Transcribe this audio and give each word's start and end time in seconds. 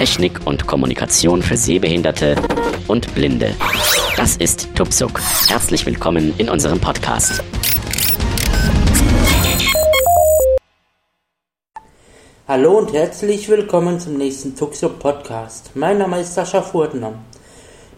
Technik 0.00 0.46
und 0.46 0.66
Kommunikation 0.66 1.42
für 1.42 1.58
Sehbehinderte 1.58 2.34
und 2.88 3.14
Blinde. 3.14 3.54
Das 4.16 4.38
ist 4.38 4.74
Tupsuk. 4.74 5.20
Herzlich 5.46 5.84
willkommen 5.84 6.32
in 6.38 6.48
unserem 6.48 6.80
Podcast. 6.80 7.44
Hallo 12.48 12.78
und 12.78 12.94
herzlich 12.94 13.50
willkommen 13.50 14.00
zum 14.00 14.16
nächsten 14.16 14.56
Tuxo 14.56 14.88
Podcast. 14.88 15.72
Mein 15.74 15.98
Name 15.98 16.20
ist 16.20 16.32
Sascha 16.32 16.62
Furtner. 16.62 17.12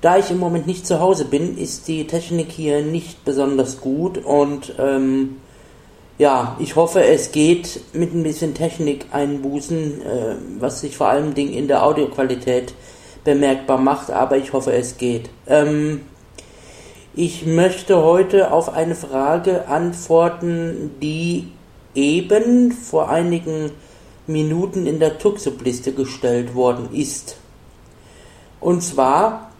Da 0.01 0.19
ich 0.19 0.29
im 0.33 0.39
Moment 0.39 0.67
nicht 0.67 0.85
zu 0.85 0.99
Hause 0.99 1.25
bin, 1.25 1.57
ist 1.57 1.87
die 1.87 2.09
Technik 2.09 2.51
hier 2.51 2.83
nicht 2.83 3.25
besonders 3.25 3.81
gut 3.81 4.19
und 4.19 4.75
ähm, 4.81 5.37
ja, 6.23 6.57
ich 6.61 6.77
hoffe, 6.77 7.03
es 7.03 7.33
geht 7.33 7.81
mit 7.95 8.15
ein 8.15 8.23
bisschen 8.23 8.55
Technik 8.55 9.07
einbußen, 9.11 10.03
äh, 10.03 10.37
was 10.61 10.81
sich 10.81 10.97
vor 10.97 11.09
allem 11.09 11.35
Dingen 11.35 11.53
in 11.53 11.67
der 11.67 11.85
Audioqualität 11.85 12.75
bemerkbar 13.25 13.79
macht, 13.79 14.13
aber 14.13 14.37
ich 14.37 14.53
hoffe, 14.53 14.73
es 14.73 14.99
geht. 14.99 15.31
Ähm, 15.49 16.03
ich 17.13 17.45
möchte 17.45 18.05
heute 18.05 18.53
auf 18.53 18.73
eine 18.73 18.95
Frage 18.95 19.67
antworten, 19.67 20.93
die 21.03 21.49
eben 21.97 22.71
vor 22.71 23.11
einigen 23.11 23.73
Minuten 24.29 24.87
in 24.87 25.01
der 25.01 25.19
Tuxup-Liste 25.19 25.93
gestellt 25.93 26.55
worden 26.55 26.91
ist. 26.93 27.37
Und 28.61 28.83
zwar, 28.83 29.51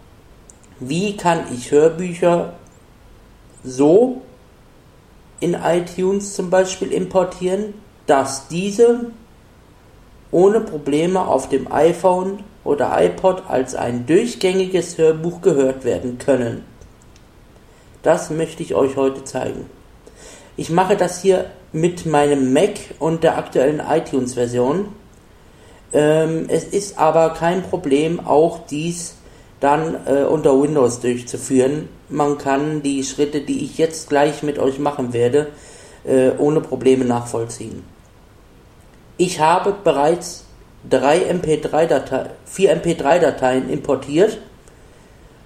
wie 0.79 1.17
kann 1.17 1.41
ich 1.53 1.71
Hörbücher 1.71 2.53
so 3.65 4.21
in 5.39 5.53
iTunes 5.53 6.33
zum 6.33 6.49
Beispiel 6.49 6.91
importieren, 6.91 7.73
dass 8.05 8.47
diese 8.47 9.11
ohne 10.31 10.61
Probleme 10.61 11.25
auf 11.25 11.49
dem 11.49 11.71
iPhone 11.71 12.43
oder 12.63 12.95
iPod 13.01 13.43
als 13.47 13.75
ein 13.75 14.05
durchgängiges 14.05 14.97
Hörbuch 14.97 15.41
gehört 15.41 15.83
werden 15.83 16.17
können. 16.17 16.65
Das 18.01 18.29
möchte 18.29 18.63
ich 18.63 18.75
euch 18.75 18.95
heute 18.95 19.23
zeigen. 19.23 19.69
Ich 20.57 20.69
mache 20.69 20.97
das 20.97 21.21
hier 21.21 21.45
mit 21.71 22.05
meinem 22.05 22.53
Mac 22.53 22.79
und 22.99 23.23
der 23.23 23.37
aktuellen 23.37 23.81
iTunes-Version. 23.87 24.87
Ähm, 25.91 26.45
es 26.47 26.65
ist 26.65 26.97
aber 26.97 27.31
kein 27.31 27.63
Problem, 27.63 28.25
auch 28.25 28.65
dies 28.67 29.15
dann 29.63 29.95
äh, 30.05 30.23
unter 30.23 30.61
Windows 30.61 30.99
durchzuführen. 30.99 31.87
Man 32.09 32.37
kann 32.37 32.81
die 32.81 33.03
Schritte, 33.03 33.41
die 33.41 33.63
ich 33.63 33.77
jetzt 33.77 34.09
gleich 34.09 34.43
mit 34.43 34.59
euch 34.59 34.77
machen 34.77 35.13
werde, 35.13 35.47
äh, 36.03 36.31
ohne 36.37 36.59
Probleme 36.59 37.05
nachvollziehen. 37.05 37.83
Ich 39.17 39.39
habe 39.39 39.73
bereits 39.83 40.45
drei 40.89 41.29
MP3 41.31 42.29
vier 42.45 42.75
MP3-Dateien 42.75 43.69
importiert. 43.69 44.37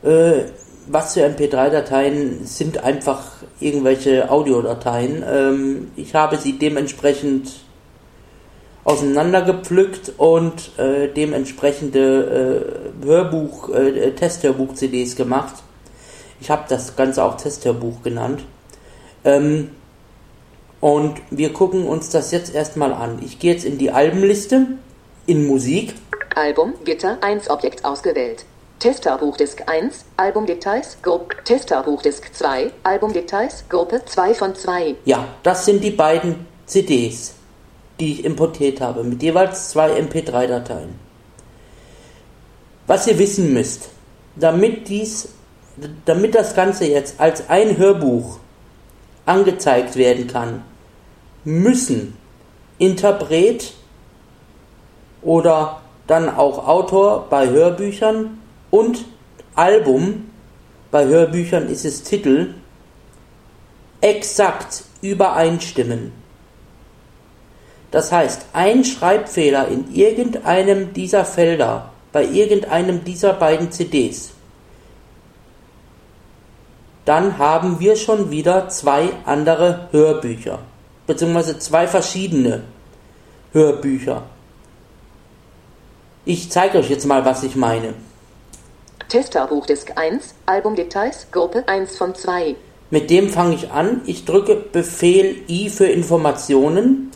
Äh, 0.04 0.46
was 0.88 1.14
für 1.14 1.26
MP3-Dateien 1.26 2.46
sind 2.46 2.84
einfach 2.84 3.24
irgendwelche 3.60 4.32
Audiodateien. 4.32 5.24
Ähm, 5.30 5.92
ich 5.96 6.16
habe 6.16 6.38
sie 6.38 6.58
dementsprechend 6.58 7.52
auseinandergepflückt 8.88 10.14
und 10.18 10.80
äh, 10.80 11.10
dementsprechende 11.10 13.04
äh, 13.04 13.06
Hörbuch, 13.06 13.70
äh, 13.70 14.12
Testhörbuch-CDs 14.12 15.18
gemacht. 15.18 15.56
Ich 16.40 16.50
habe 16.50 16.64
das 16.70 16.96
Ganze 16.96 17.24
auch 17.26 17.36
Testhörbuch 17.36 18.02
genannt. 18.02 18.44
Ähm, 19.26 19.72
und 20.80 21.18
wir 21.32 21.52
gucken 21.52 21.86
uns 21.86 22.12
das 22.12 22.32
jetzt 22.32 22.56
erstmal 22.56 22.94
an. 22.94 23.20
Ich 23.26 23.40
gehe 23.40 23.52
jetzt 23.52 23.66
in 23.66 23.78
die 23.78 23.92
Albenliste, 23.92 24.68
in 25.26 25.46
Musik. 25.46 25.94
Album, 26.36 26.74
Gitter 26.86 27.18
1 27.20 27.50
Objekt 27.50 27.84
ausgewählt. 27.84 28.46
Testerbuchdisk 28.80 29.64
1, 29.66 30.06
Albumdetails, 30.16 31.00
Gruppe, 31.02 31.36
Testerbuchdisk 31.44 32.34
2, 32.34 32.72
Albumdetails, 32.84 33.66
Gruppe 33.68 34.04
2 34.06 34.34
von 34.34 34.56
2. 34.56 34.96
Ja, 35.04 35.28
das 35.44 35.66
sind 35.66 35.84
die 35.84 35.92
beiden 35.92 36.46
CDs, 36.68 37.34
die 38.00 38.14
ich 38.14 38.26
importiert 38.26 38.82
habe, 38.82 39.04
mit 39.04 39.24
jeweils 39.24 39.70
zwei 39.70 39.92
MP3-Dateien. 40.00 40.96
Was 42.86 43.08
ihr 43.08 43.20
wissen 43.20 43.54
müsst, 43.54 43.90
damit 44.36 44.88
dies, 44.88 45.30
damit 46.06 46.36
das 46.36 46.56
Ganze 46.56 46.86
jetzt 46.86 47.20
als 47.20 47.50
ein 47.50 47.78
Hörbuch 47.78 48.40
angezeigt 49.26 49.96
werden 49.96 50.28
kann, 50.28 50.64
müssen 51.44 52.16
Interpret 52.78 53.74
oder 55.22 55.82
dann 56.08 56.30
auch 56.30 56.68
Autor 56.68 57.28
bei 57.30 57.50
Hörbüchern 57.50 58.40
und 58.72 59.06
Album, 59.56 60.30
bei 60.92 61.06
Hörbüchern 61.06 61.68
ist 61.68 61.84
es 61.84 62.04
Titel, 62.04 62.54
exakt 64.00 64.84
übereinstimmen. 65.02 66.12
Das 67.98 68.12
heißt, 68.12 68.46
ein 68.54 68.84
Schreibfehler 68.86 69.70
in 69.70 69.92
irgendeinem 69.92 70.94
dieser 70.94 71.26
Felder, 71.26 71.90
bei 72.12 72.26
irgendeinem 72.26 73.04
dieser 73.04 73.34
beiden 73.34 73.72
CDs, 73.72 74.34
dann 77.06 77.40
haben 77.40 77.80
wir 77.80 77.96
schon 77.96 78.30
wieder 78.30 78.70
zwei 78.70 79.10
andere 79.26 79.88
Hörbücher, 79.90 80.60
beziehungsweise 81.08 81.58
zwei 81.58 81.88
verschiedene 81.88 82.66
Hörbücher. 83.52 84.22
Ich 86.24 86.52
zeige 86.52 86.78
euch 86.78 86.92
jetzt 86.92 87.08
mal, 87.08 87.26
was 87.26 87.42
ich 87.42 87.56
meine. 87.56 87.96
Testerbuchdisk 89.10 89.94
1, 89.98 90.36
Albumdetails, 90.46 91.30
Gruppe 91.32 91.64
1 91.68 91.98
von 91.98 92.14
2. 92.14 92.58
Mit 92.92 93.10
dem 93.10 93.32
fange 93.32 93.56
ich 93.56 93.72
an. 93.72 94.02
Ich 94.06 94.24
drücke 94.24 94.54
Befehl 94.54 95.38
I 95.50 95.72
für 95.72 95.88
Informationen. 95.88 97.12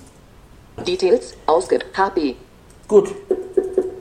Details, 0.82 1.34
ausgibt, 1.46 1.86
HP. 1.98 2.36
Gut. 2.88 3.10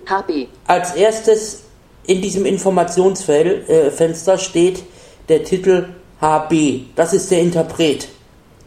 HP. 0.06 0.48
Als 0.66 0.94
erstes 0.94 1.62
in 2.04 2.20
diesem 2.20 2.44
Informationsfenster 2.44 4.34
äh, 4.34 4.38
steht 4.38 4.82
der 5.28 5.44
Titel 5.44 5.88
HB. 6.20 6.94
Das 6.96 7.12
ist 7.12 7.30
der 7.30 7.41
Interpret, 7.41 8.08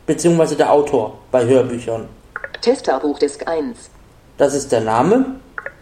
beziehungsweise 0.06 0.56
der 0.56 0.72
Autor 0.72 1.20
bei 1.32 1.46
Hörbüchern. 1.46 2.08
Testerbuchdisk 2.62 3.48
1. 3.48 3.90
Das 4.38 4.54
ist 4.54 4.72
der 4.72 4.82
Name. 4.82 5.40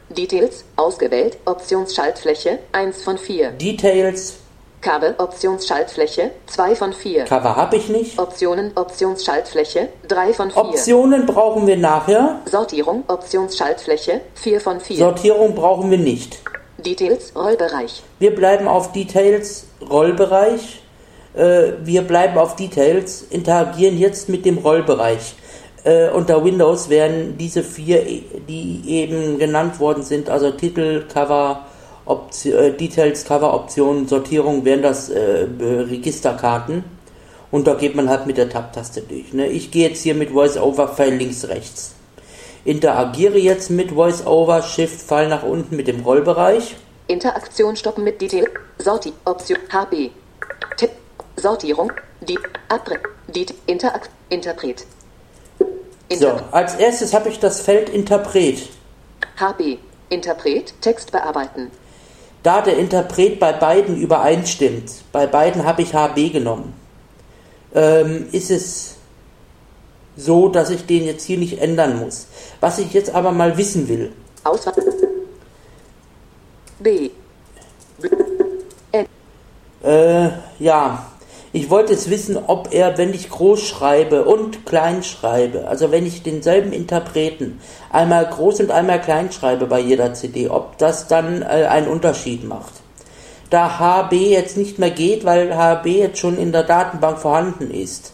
Details, 0.09 0.65
ausgewählt, 0.75 1.37
Optionsschaltfläche, 1.45 2.59
1 2.71 3.03
von 3.03 3.17
4. 3.17 3.51
Details. 3.51 4.40
Cover, 4.81 5.13
Optionsschaltfläche, 5.19 6.31
2 6.47 6.75
von 6.75 6.93
4. 6.93 7.25
Cover 7.25 7.55
habe 7.55 7.75
ich 7.75 7.89
nicht. 7.89 8.17
Optionen, 8.17 8.71
Optionsschaltfläche, 8.73 9.89
3 10.07 10.33
von 10.33 10.49
4. 10.49 10.59
Optionen 10.59 11.25
brauchen 11.27 11.67
wir 11.67 11.77
nachher. 11.77 12.39
Sortierung, 12.45 13.03
Optionsschaltfläche, 13.07 14.21
4 14.33 14.59
von 14.59 14.79
4. 14.79 14.97
Sortierung 14.97 15.53
brauchen 15.53 15.91
wir 15.91 15.99
nicht. 15.99 16.39
Details, 16.79 17.31
Rollbereich. 17.35 18.01
Wir 18.17 18.35
bleiben 18.35 18.67
auf 18.67 18.91
Details, 18.91 19.67
Rollbereich. 19.87 20.81
Äh, 21.35 21.73
wir 21.83 22.01
bleiben 22.01 22.39
auf 22.39 22.55
Details, 22.55 23.21
interagieren 23.29 23.99
jetzt 23.99 24.29
mit 24.29 24.45
dem 24.45 24.57
Rollbereich. 24.57 25.35
Äh, 25.83 26.09
unter 26.09 26.43
Windows 26.43 26.89
werden 26.89 27.37
diese 27.37 27.63
vier, 27.63 28.03
die 28.47 28.81
eben 28.87 29.37
genannt 29.37 29.79
worden 29.79 30.01
sind, 30.01 30.29
also 30.29 30.51
Titel, 30.51 31.05
Cover, 31.07 31.65
Option, 32.05 32.53
äh, 32.53 32.71
Details, 32.71 33.25
Cover, 33.25 33.53
Optionen, 33.53 34.07
Sortierung, 34.07 34.65
wären 34.65 34.81
das 34.81 35.09
äh, 35.09 35.47
Registerkarten. 35.59 36.83
Und 37.51 37.67
da 37.67 37.73
geht 37.73 37.95
man 37.95 38.09
halt 38.09 38.27
mit 38.27 38.37
der 38.37 38.49
Tab-Taste 38.49 39.01
durch. 39.01 39.33
Ne? 39.33 39.47
Ich 39.47 39.71
gehe 39.71 39.89
jetzt 39.89 40.01
hier 40.01 40.15
mit 40.15 40.33
VoiceOver-Pfeil 40.33 41.13
links, 41.15 41.47
rechts. 41.47 41.95
Interagiere 42.63 43.37
jetzt 43.37 43.69
mit 43.69 43.95
VoiceOver, 43.95 44.61
Shift-Pfeil 44.61 45.27
nach 45.27 45.43
unten 45.43 45.75
mit 45.75 45.87
dem 45.87 46.01
Rollbereich. 46.01 46.75
Interaktion 47.07 47.75
stoppen 47.75 48.03
mit 48.03 48.21
Detail. 48.21 48.47
Sorti, 48.77 49.11
Option, 49.25 49.57
HB. 49.71 50.11
Tipp, 50.77 50.91
Sortierung, 51.35 51.91
die, 52.21 52.39
Abre, 52.69 52.99
die, 53.27 53.47
Interakt, 53.65 54.09
Interpret. 54.29 54.85
So, 56.13 56.39
als 56.51 56.75
erstes 56.75 57.13
habe 57.13 57.29
ich 57.29 57.39
das 57.39 57.61
Feld 57.61 57.89
Interpret. 57.89 58.69
HB. 59.39 59.77
Interpret. 60.09 60.73
Text 60.81 61.11
bearbeiten. 61.11 61.71
Da 62.43 62.61
der 62.61 62.77
Interpret 62.77 63.39
bei 63.39 63.53
beiden 63.53 63.97
übereinstimmt, 63.97 64.91
bei 65.11 65.27
beiden 65.27 65.65
habe 65.65 65.83
ich 65.83 65.93
HB 65.93 66.31
genommen, 66.31 66.73
ähm, 67.73 68.27
ist 68.31 68.49
es 68.49 68.95
so, 70.17 70.49
dass 70.49 70.69
ich 70.69 70.85
den 70.85 71.05
jetzt 71.05 71.23
hier 71.23 71.37
nicht 71.37 71.61
ändern 71.61 71.99
muss. 71.99 72.27
Was 72.59 72.79
ich 72.79 72.93
jetzt 72.93 73.13
aber 73.13 73.31
mal 73.31 73.57
wissen 73.57 73.87
will. 73.87 74.11
Auswahl. 74.43 74.73
B. 76.79 77.11
B. 77.99 78.09
N. 78.91 79.05
Äh, 79.83 80.29
ja. 80.59 81.10
Ich 81.53 81.69
wollte 81.69 81.93
es 81.93 82.09
wissen, 82.09 82.37
ob 82.47 82.73
er, 82.73 82.97
wenn 82.97 83.13
ich 83.13 83.29
groß 83.29 83.61
schreibe 83.67 84.23
und 84.23 84.65
klein 84.65 85.03
schreibe, 85.03 85.67
also 85.67 85.91
wenn 85.91 86.05
ich 86.05 86.23
denselben 86.23 86.71
Interpreten 86.71 87.59
einmal 87.89 88.25
groß 88.25 88.61
und 88.61 88.71
einmal 88.71 89.01
klein 89.01 89.33
schreibe 89.33 89.65
bei 89.65 89.81
jeder 89.81 90.13
CD, 90.13 90.47
ob 90.47 90.77
das 90.77 91.07
dann 91.07 91.41
äh, 91.41 91.45
einen 91.45 91.89
Unterschied 91.89 92.45
macht. 92.45 92.71
Da 93.49 93.79
HB 93.79 94.13
jetzt 94.13 94.55
nicht 94.55 94.79
mehr 94.79 94.91
geht, 94.91 95.25
weil 95.25 95.53
HB 95.53 95.87
jetzt 95.87 96.19
schon 96.19 96.37
in 96.37 96.53
der 96.53 96.63
Datenbank 96.63 97.19
vorhanden 97.19 97.69
ist 97.69 98.13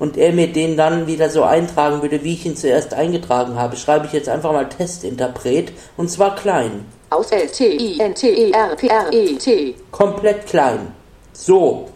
und 0.00 0.16
er 0.16 0.32
mir 0.32 0.52
den 0.52 0.76
dann 0.76 1.06
wieder 1.06 1.30
so 1.30 1.44
eintragen 1.44 2.02
würde, 2.02 2.24
wie 2.24 2.34
ich 2.34 2.44
ihn 2.44 2.56
zuerst 2.56 2.92
eingetragen 2.92 3.54
habe, 3.54 3.76
schreibe 3.76 4.06
ich 4.06 4.12
jetzt 4.12 4.28
einfach 4.28 4.50
mal 4.50 4.68
Testinterpret 4.68 5.72
und 5.96 6.10
zwar 6.10 6.34
klein. 6.34 6.84
Aus 7.10 7.30
L 7.30 7.46
T 7.46 7.68
I 7.68 8.00
N 8.00 8.16
T 8.16 8.28
E 8.30 8.50
R 8.50 8.74
P 8.74 8.88
R 8.88 9.12
E 9.12 9.34
T. 9.36 9.76
Komplett 9.92 10.46
klein. 10.46 10.92
So. 11.32 11.93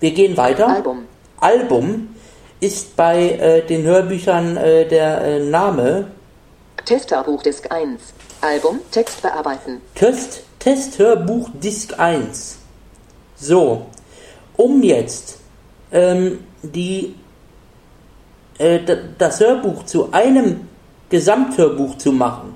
Wir 0.00 0.12
gehen 0.12 0.36
weiter. 0.36 0.66
Album. 0.66 1.04
Album 1.40 2.08
ist 2.58 2.96
bei 2.96 3.30
äh, 3.30 3.66
den 3.66 3.82
Hörbüchern 3.84 4.56
äh, 4.56 4.88
der 4.88 5.20
äh, 5.22 5.40
Name 5.40 6.10
Testhörbuch 6.84 7.42
Disk 7.42 7.70
1. 7.70 8.00
Album. 8.40 8.80
Text 8.90 9.20
bearbeiten. 9.20 9.82
Test, 9.94 10.42
Testhörbuch 10.58 11.50
Disk 11.62 11.98
1. 11.98 12.58
So. 13.36 13.86
Um 14.56 14.82
jetzt 14.82 15.38
ähm, 15.92 16.44
die, 16.62 17.14
äh, 18.58 18.80
das 19.18 19.40
Hörbuch 19.40 19.84
zu 19.84 20.12
einem 20.12 20.68
Gesamthörbuch 21.10 21.98
zu 21.98 22.12
machen, 22.12 22.54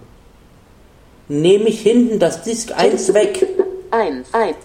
nehme 1.28 1.68
ich 1.68 1.80
hinten 1.80 2.18
das 2.18 2.42
Disk 2.42 2.72
1 2.76 3.12
weg, 3.12 3.46
1. 3.90 4.32
1. 4.32 4.56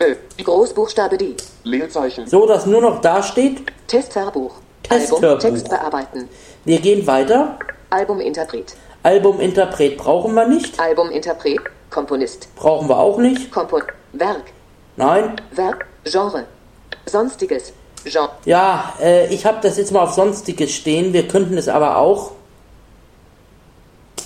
Ö. 0.00 0.14
Großbuchstabe 0.42 1.18
D. 1.18 1.36
Leerzeichen. 1.64 2.26
so 2.26 2.46
dass 2.46 2.66
nur 2.66 2.80
noch 2.80 3.00
da 3.00 3.22
steht, 3.22 3.62
Testhörbuch. 3.86 4.54
Testhörbuch. 4.82 5.22
Album. 5.22 5.38
Text 5.40 5.68
bearbeiten. 5.68 6.28
wir 6.64 6.80
gehen 6.80 7.06
weiter. 7.06 7.58
Albuminterpret. 7.90 8.74
Albuminterpret 9.02 9.96
brauchen 9.96 10.34
wir 10.34 10.46
nicht, 10.46 10.78
Albuminterpret. 10.80 11.60
Komponist. 11.90 12.48
brauchen 12.56 12.88
wir 12.88 12.98
auch 12.98 13.18
nicht. 13.18 13.50
Kompon. 13.50 13.82
Werk. 14.12 14.44
Nein. 14.96 15.36
Werk. 15.52 15.86
Genre. 16.04 16.44
Sonstiges. 17.06 17.72
Genre. 18.04 18.30
Ja, 18.44 18.94
äh, 19.00 19.32
ich 19.32 19.44
habe 19.44 19.58
das 19.62 19.76
jetzt 19.76 19.92
mal 19.92 20.02
auf 20.02 20.12
Sonstiges 20.14 20.72
stehen. 20.72 21.12
Wir 21.12 21.28
könnten 21.28 21.56
es 21.58 21.68
aber 21.68 21.98
auch. 21.98 22.32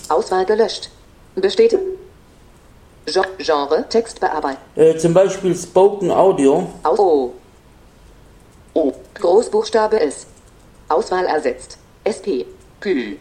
Auswahl 0.08 0.44
gelöscht. 0.46 0.90
Besteht. 1.34 1.76
Gen- 3.06 3.24
Genre. 3.38 3.84
Text 3.88 4.20
bearbeiten. 4.20 4.58
Äh, 4.74 4.96
zum 4.96 5.14
Beispiel 5.14 5.54
Spoken 5.56 6.10
Audio. 6.10 6.68
Aus. 6.82 6.98
O. 6.98 7.32
O. 8.74 8.92
Großbuchstabe 9.14 10.00
S. 10.00 10.26
Auswahl 10.88 11.24
ersetzt. 11.26 11.78
SP. 12.04 12.46
P. 12.80 13.16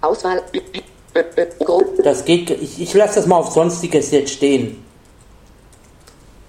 Auswahl. 0.00 0.42
Das 2.02 2.24
geht. 2.24 2.50
Ich, 2.50 2.80
ich 2.80 2.94
lasse 2.94 3.16
das 3.16 3.26
mal 3.26 3.36
auf 3.36 3.52
Sonstiges 3.52 4.10
jetzt 4.10 4.32
stehen. 4.32 4.84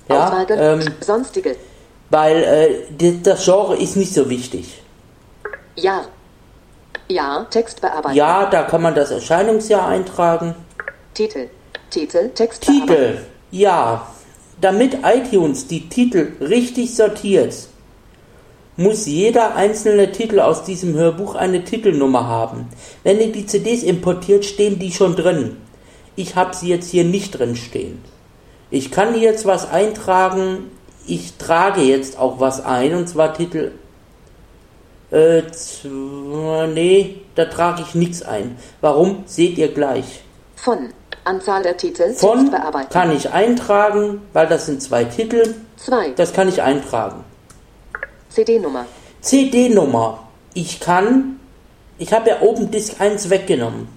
Ja, 0.10 0.28
Auswahl 0.28 0.46
ähm, 0.50 0.94
Sonstige. 1.02 1.56
weil 2.10 2.44
äh, 2.98 3.22
das 3.24 3.44
Genre 3.44 3.76
ist 3.78 3.96
nicht 3.96 4.14
so 4.14 4.30
wichtig. 4.30 4.82
Ja. 5.76 6.06
Ja. 7.08 7.46
Text 7.50 7.82
bearbeiten. 7.82 8.16
Ja, 8.16 8.46
da 8.50 8.64
kann 8.64 8.82
man 8.82 8.96
das 8.96 9.12
Erscheinungsjahr 9.12 9.88
eintragen. 9.88 10.56
Titel. 11.16 11.48
Titel. 11.90 12.30
Text. 12.36 12.62
Titel. 12.62 13.20
Ja. 13.50 14.06
Damit 14.60 14.98
iTunes 15.04 15.66
die 15.68 15.88
Titel 15.88 16.34
richtig 16.42 16.94
sortiert, 16.94 17.56
muss 18.76 19.06
jeder 19.06 19.56
einzelne 19.56 20.12
Titel 20.12 20.42
aus 20.42 20.64
diesem 20.64 20.94
Hörbuch 20.94 21.36
eine 21.36 21.64
Titelnummer 21.64 22.28
haben. 22.28 22.68
Wenn 23.04 23.22
ihr 23.22 23.32
die 23.32 23.46
CDs 23.46 23.84
importiert, 23.84 24.44
stehen 24.44 24.78
die 24.78 24.92
schon 24.92 25.16
drin. 25.16 25.56
Ich 26.18 26.36
habe 26.36 26.54
sie 26.54 26.68
jetzt 26.68 26.92
hier 26.92 27.06
nicht 27.06 27.40
drin 27.40 27.56
stehen. 27.56 28.02
Ich 28.70 28.92
kann 28.92 29.18
jetzt 29.18 29.46
was 29.46 29.70
eintragen. 29.70 30.70
Ich 31.08 31.38
trage 31.38 31.82
jetzt 31.82 32.20
auch 32.20 32.42
was 32.42 32.64
ein, 32.66 32.94
und 32.94 33.08
zwar 33.08 33.34
Titel. 33.34 33.72
Äh, 35.12 35.44
nee, 36.74 37.22
da 37.36 37.46
trage 37.46 37.84
ich 37.88 37.96
nichts 37.96 38.22
ein. 38.22 38.58
Warum? 38.82 39.24
Seht 39.28 39.58
ihr 39.58 39.70
gleich. 39.70 40.22
Von. 40.56 40.90
Anzahl 41.26 41.64
der 41.64 41.76
Titel. 41.76 42.14
Von 42.14 42.52
kann 42.90 43.12
ich 43.12 43.32
eintragen, 43.32 44.22
weil 44.34 44.48
das 44.48 44.68
sind 44.68 44.82
zwei 44.82 45.04
Titel. 45.04 45.56
2. 45.78 46.12
Das 46.12 46.34
kann 46.34 46.48
ich 46.48 46.62
eintragen. 46.62 47.24
CD-Nummer. 48.30 48.86
CD-Nummer. 49.22 50.28
Ich 50.54 50.80
kann, 50.80 51.40
ich 51.98 52.14
habe 52.14 52.30
ja 52.30 52.42
oben 52.42 52.72
Disk 52.72 53.02
1 53.02 53.30
weggenommen. 53.30 53.88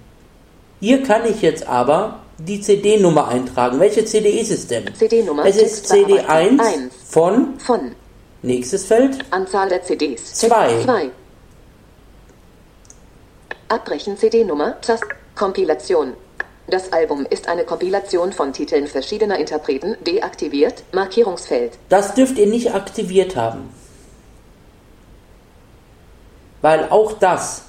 Hier 0.81 1.03
kann 1.03 1.25
ich 1.27 1.43
jetzt 1.43 1.67
aber 1.69 2.21
die 2.39 2.61
CD-Nummer 2.61 3.29
eintragen. 3.29 3.79
Welche 3.79 4.05
CD 4.05 4.31
ist 4.41 4.51
es 4.51 4.67
denn? 4.67 4.93
CD-Nummer. 4.95 5.45
Es 5.45 5.57
ist 5.57 5.63
Text 5.63 5.87
CD 5.89 6.15
bearbeiten. 6.15 6.61
1 6.61 6.75
Eins. 6.75 6.95
von, 7.09 7.59
Von. 7.59 7.95
nächstes 8.43 8.87
Feld, 8.87 9.19
Anzahl 9.31 9.69
der 9.69 9.83
CDs. 9.83 10.35
Zwei. 10.35 10.83
2. 10.85 11.11
Abbrechen 13.69 14.17
CD-Nummer. 14.17 14.81
Tast. 14.81 15.05
Kompilation. 15.35 16.15
Das 16.71 16.93
Album 16.93 17.27
ist 17.29 17.49
eine 17.49 17.65
Kompilation 17.65 18.33
von 18.33 18.53
Titeln 18.53 18.87
verschiedener 18.87 19.39
Interpreten. 19.39 19.97
Deaktiviert. 20.07 20.85
Markierungsfeld. 20.93 21.79
Das 21.89 22.13
dürft 22.15 22.37
ihr 22.37 22.47
nicht 22.47 22.75
aktiviert 22.75 23.37
haben. 23.37 23.71
Weil 26.61 26.89
auch 26.91 27.15
das 27.15 27.63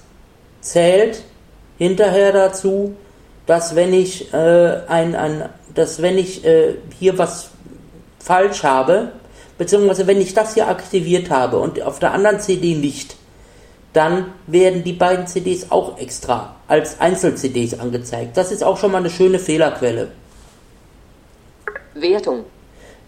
zählt 0.59 1.23
hinterher 1.77 2.33
dazu, 2.33 2.95
dass 3.45 3.73
wenn 3.73 3.93
ich 3.93 4.33
äh, 4.33 4.81
ein, 4.87 5.15
ein 5.15 5.49
dass 5.73 6.01
wenn 6.01 6.17
ich 6.17 6.43
äh, 6.43 6.75
hier 6.97 7.17
was 7.17 7.51
falsch 8.19 8.63
habe, 8.63 9.13
beziehungsweise 9.57 10.07
wenn 10.07 10.19
ich 10.19 10.33
das 10.33 10.55
hier 10.55 10.67
aktiviert 10.67 11.29
habe 11.29 11.59
und 11.59 11.81
auf 11.81 11.99
der 11.99 12.11
anderen 12.11 12.41
CD 12.41 12.75
nicht, 12.75 13.15
dann 13.93 14.33
werden 14.47 14.83
die 14.83 14.93
beiden 14.93 15.27
CDs 15.27 15.71
auch 15.71 15.97
extra 15.97 16.55
als 16.67 16.99
Einzel-CDs 16.99 17.79
angezeigt. 17.79 18.37
Das 18.37 18.51
ist 18.51 18.63
auch 18.63 18.77
schon 18.77 18.91
mal 18.91 18.99
eine 18.99 19.09
schöne 19.09 19.39
Fehlerquelle. 19.39 20.11
Wertung. 21.95 22.45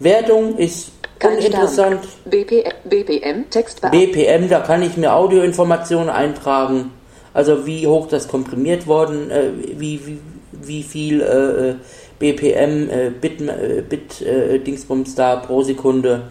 Wertung 0.00 0.56
ist 0.58 0.90
Kein 1.18 1.38
uninteressant. 1.38 2.00
BP, 2.24 2.64
BPM. 2.84 3.48
Text. 3.50 3.80
BPM, 3.80 4.48
da 4.48 4.60
kann 4.60 4.82
ich 4.82 4.96
mir 4.96 5.14
Audioinformationen 5.14 6.10
eintragen. 6.10 6.90
Also 7.32 7.66
wie 7.66 7.86
hoch 7.86 8.08
das 8.08 8.28
komprimiert 8.28 8.86
worden, 8.86 9.30
äh, 9.30 9.50
wie, 9.76 10.04
wie, 10.04 10.18
wie 10.52 10.82
viel 10.82 11.20
äh, 11.22 11.70
äh, 11.70 11.74
BPM, 12.18 12.90
äh, 12.90 13.10
Bit, 13.10 13.40
äh, 13.40 13.82
Bit 13.88 14.20
äh, 14.20 14.58
Dingsbums 14.58 15.14
da 15.14 15.36
pro 15.36 15.62
Sekunde. 15.62 16.22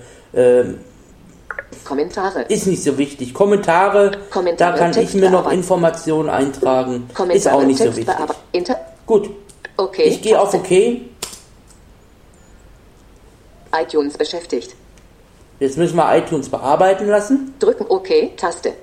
Kommentare. 1.85 2.43
ist 2.43 2.67
nicht 2.67 2.83
so 2.83 2.97
wichtig. 2.97 3.33
Kommentare, 3.33 4.11
Kommentare, 4.29 4.71
da 4.73 4.77
kann 4.77 4.97
ich 5.03 5.13
mir 5.13 5.29
noch. 5.29 5.51
Informationen 5.51 6.29
eintragen. 6.29 7.09
Kommentare. 7.13 7.37
Ist 7.37 7.47
auch 7.49 7.63
nicht 7.63 7.77
so 7.77 7.85
Text 7.85 7.97
wichtig. 7.99 8.15
bearbeiten. 8.15 8.39
Inter. 8.51 8.79
Gut, 9.05 9.29
Okay. 9.77 10.03
ich 10.03 10.21
gehe 10.21 10.39
auf. 10.39 10.53
OK. 10.53 10.71
iTunes 13.73 14.17
beschäftigt. 14.17 14.75
Jetzt 15.59 15.77
müssen 15.77 15.95
wir 15.95 16.15
iTunes 16.17 16.49
bearbeiten 16.49 17.07
lassen. 17.07 17.53
Drücken 17.59 17.85
OK. 17.87 18.35
Taste. 18.37 18.73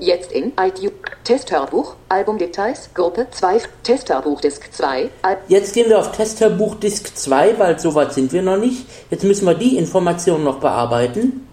Jetzt 0.00 0.32
in 0.32 0.52
iTunes. 0.58 0.92
Testhörbuch. 1.24 1.96
Albumdetails. 2.08 2.90
Gruppe 2.94 3.26
2. 3.30 3.60
Testhörbuch 3.82 4.40
Disk 4.40 4.72
2. 4.72 5.10
Al 5.22 5.36
Jetzt 5.48 5.74
gehen 5.74 5.88
wir 5.88 5.98
auf 5.98 6.12
Testhörbuch 6.12 6.76
Disk 6.76 7.14
2, 7.14 7.58
weil 7.58 7.78
so 7.78 7.94
weit 7.94 8.14
sind 8.14 8.32
wir 8.32 8.42
noch 8.42 8.56
nicht. 8.56 8.86
Jetzt 9.10 9.24
müssen 9.24 9.44
wir 9.46 9.54
die 9.54 9.76
Informationen 9.76 10.44
noch 10.44 10.60
bearbeiten. 10.60 11.46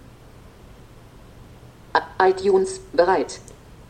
ITunes. 2.19 2.79
Bereit. 2.93 3.39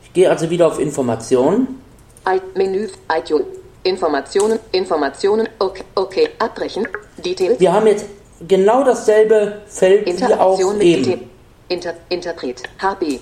Ich 0.04 0.14
gehe 0.14 0.30
also 0.30 0.50
wieder 0.50 0.68
auf 0.68 0.80
Informationen. 0.80 1.82
I 2.28 2.42
Menü. 2.56 2.88
iTunes. 3.16 3.46
Informationen. 3.84 4.60
Informationen. 4.72 5.48
Okay. 5.60 5.84
Okay. 5.96 6.30
Abbrechen. 6.40 6.88
Details. 7.24 7.60
Wir 7.60 7.72
haben 7.72 7.88
jetzt 7.88 8.06
genau 8.48 8.84
dasselbe 8.84 9.62
Feld 9.68 10.06
wie 10.08 10.34
auch 10.34 10.60
eben. 10.82 11.30
Inter 11.70 11.94
Interpret. 12.10 12.64
HB. 12.82 13.20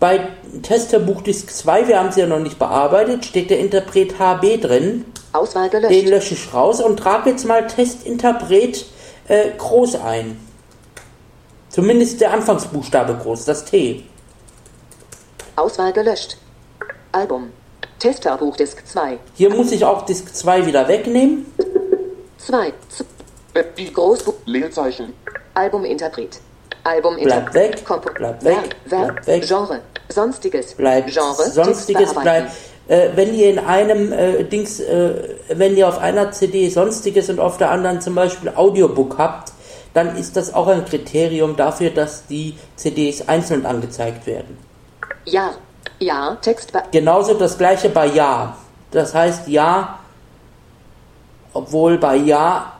Bei 0.00 0.28
Testhörbuch 0.62 1.20
Disk 1.22 1.50
2, 1.50 1.86
wir 1.88 1.98
haben 1.98 2.08
es 2.08 2.16
ja 2.16 2.26
noch 2.26 2.38
nicht 2.38 2.58
bearbeitet, 2.58 3.26
steht 3.26 3.50
der 3.50 3.58
Interpret 3.58 4.18
HB 4.18 4.56
drin. 4.62 5.04
Auswahl 5.32 5.68
Den 5.68 5.82
gelöscht. 5.82 6.08
lösche 6.08 6.34
ich 6.34 6.54
raus 6.54 6.80
und 6.80 6.96
trage 6.98 7.30
jetzt 7.30 7.44
mal 7.44 7.66
Testinterpret 7.66 8.86
äh, 9.28 9.50
groß 9.58 9.96
ein. 9.96 10.40
Zumindest 11.68 12.20
der 12.20 12.32
Anfangsbuchstabe 12.32 13.14
groß, 13.22 13.44
das 13.44 13.64
T. 13.66 14.02
Auswahl 15.54 15.92
gelöscht. 15.92 16.38
Album. 17.12 17.50
Testhörbuch 17.98 18.56
Disk 18.56 18.84
2. 18.86 19.18
Hier 19.34 19.50
muss 19.54 19.70
ich 19.70 19.84
auch 19.84 20.06
Disk 20.06 20.34
2 20.34 20.64
wieder 20.66 20.88
wegnehmen. 20.88 21.44
2. 22.38 22.68
Äh, 23.52 23.64
Die 23.76 23.92
Großbuch. 23.92 24.34
Leerzeichen. 24.46 25.12
Albuminterpret. 25.52 26.40
Album 26.84 27.16
Bleibt 27.16 27.54
weg, 27.54 27.84
Kompo 27.84 28.10
bleibt 28.12 28.42
weg, 28.44 28.76
Werk, 28.86 29.26
weg. 29.26 29.46
Genre. 29.46 29.80
Sonstiges. 30.08 30.74
bleibt 30.74 31.10
Genre. 31.12 31.50
sonstiges 31.50 32.14
bleibt. 32.14 32.52
Äh, 32.88 33.10
wenn 33.14 33.34
ihr 33.34 33.50
in 33.50 33.58
einem 33.60 34.12
äh, 34.12 34.42
Dings, 34.44 34.80
äh, 34.80 35.36
wenn 35.50 35.76
ihr 35.76 35.86
auf 35.88 35.98
einer 35.98 36.32
CD 36.32 36.68
sonstiges 36.70 37.28
und 37.30 37.38
auf 37.38 37.56
der 37.58 37.70
anderen 37.70 38.00
zum 38.00 38.14
Beispiel 38.16 38.50
Audiobook 38.54 39.16
habt, 39.18 39.52
dann 39.94 40.16
ist 40.16 40.36
das 40.36 40.52
auch 40.54 40.66
ein 40.68 40.84
Kriterium 40.84 41.56
dafür, 41.56 41.90
dass 41.90 42.26
die 42.26 42.56
CDs 42.76 43.28
einzeln 43.28 43.66
angezeigt 43.66 44.26
werden. 44.26 44.58
Ja. 45.24 45.50
Ja. 46.00 46.36
Text. 46.40 46.72
be- 46.72 46.82
Genauso 46.90 47.34
das 47.34 47.58
gleiche 47.58 47.90
bei 47.90 48.06
Ja. 48.06 48.56
Das 48.90 49.14
heißt 49.14 49.46
Ja, 49.48 49.98
obwohl 51.52 51.98
bei 51.98 52.16
Ja, 52.16 52.72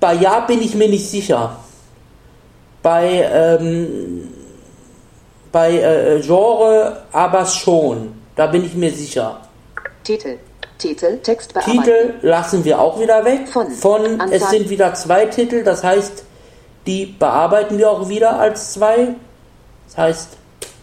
bei 0.00 0.14
Ja 0.14 0.40
bin 0.40 0.60
ich 0.62 0.74
mir 0.74 0.88
nicht 0.88 1.08
sicher. 1.08 1.56
Bei, 2.82 3.28
ähm, 3.32 4.28
bei 5.52 5.78
äh, 5.78 6.20
Genre 6.20 7.02
aber 7.12 7.44
schon. 7.46 8.12
Da 8.36 8.46
bin 8.46 8.64
ich 8.64 8.74
mir 8.74 8.90
sicher. 8.90 9.40
Titel. 10.04 10.38
Titel. 10.78 11.18
Text 11.18 11.52
bearbeiten. 11.52 11.82
Titel 11.82 12.14
lassen 12.22 12.64
wir 12.64 12.80
auch 12.80 12.98
wieder 12.98 13.24
weg. 13.24 13.48
Von. 13.48 13.70
Von 13.70 14.20
es 14.30 14.48
sind 14.50 14.70
wieder 14.70 14.94
zwei 14.94 15.26
Titel, 15.26 15.62
das 15.62 15.84
heißt, 15.84 16.24
die 16.86 17.06
bearbeiten 17.06 17.76
wir 17.76 17.90
auch 17.90 18.08
wieder 18.08 18.38
als 18.38 18.72
zwei. 18.72 19.08
Das 19.86 19.98
heißt, 19.98 20.28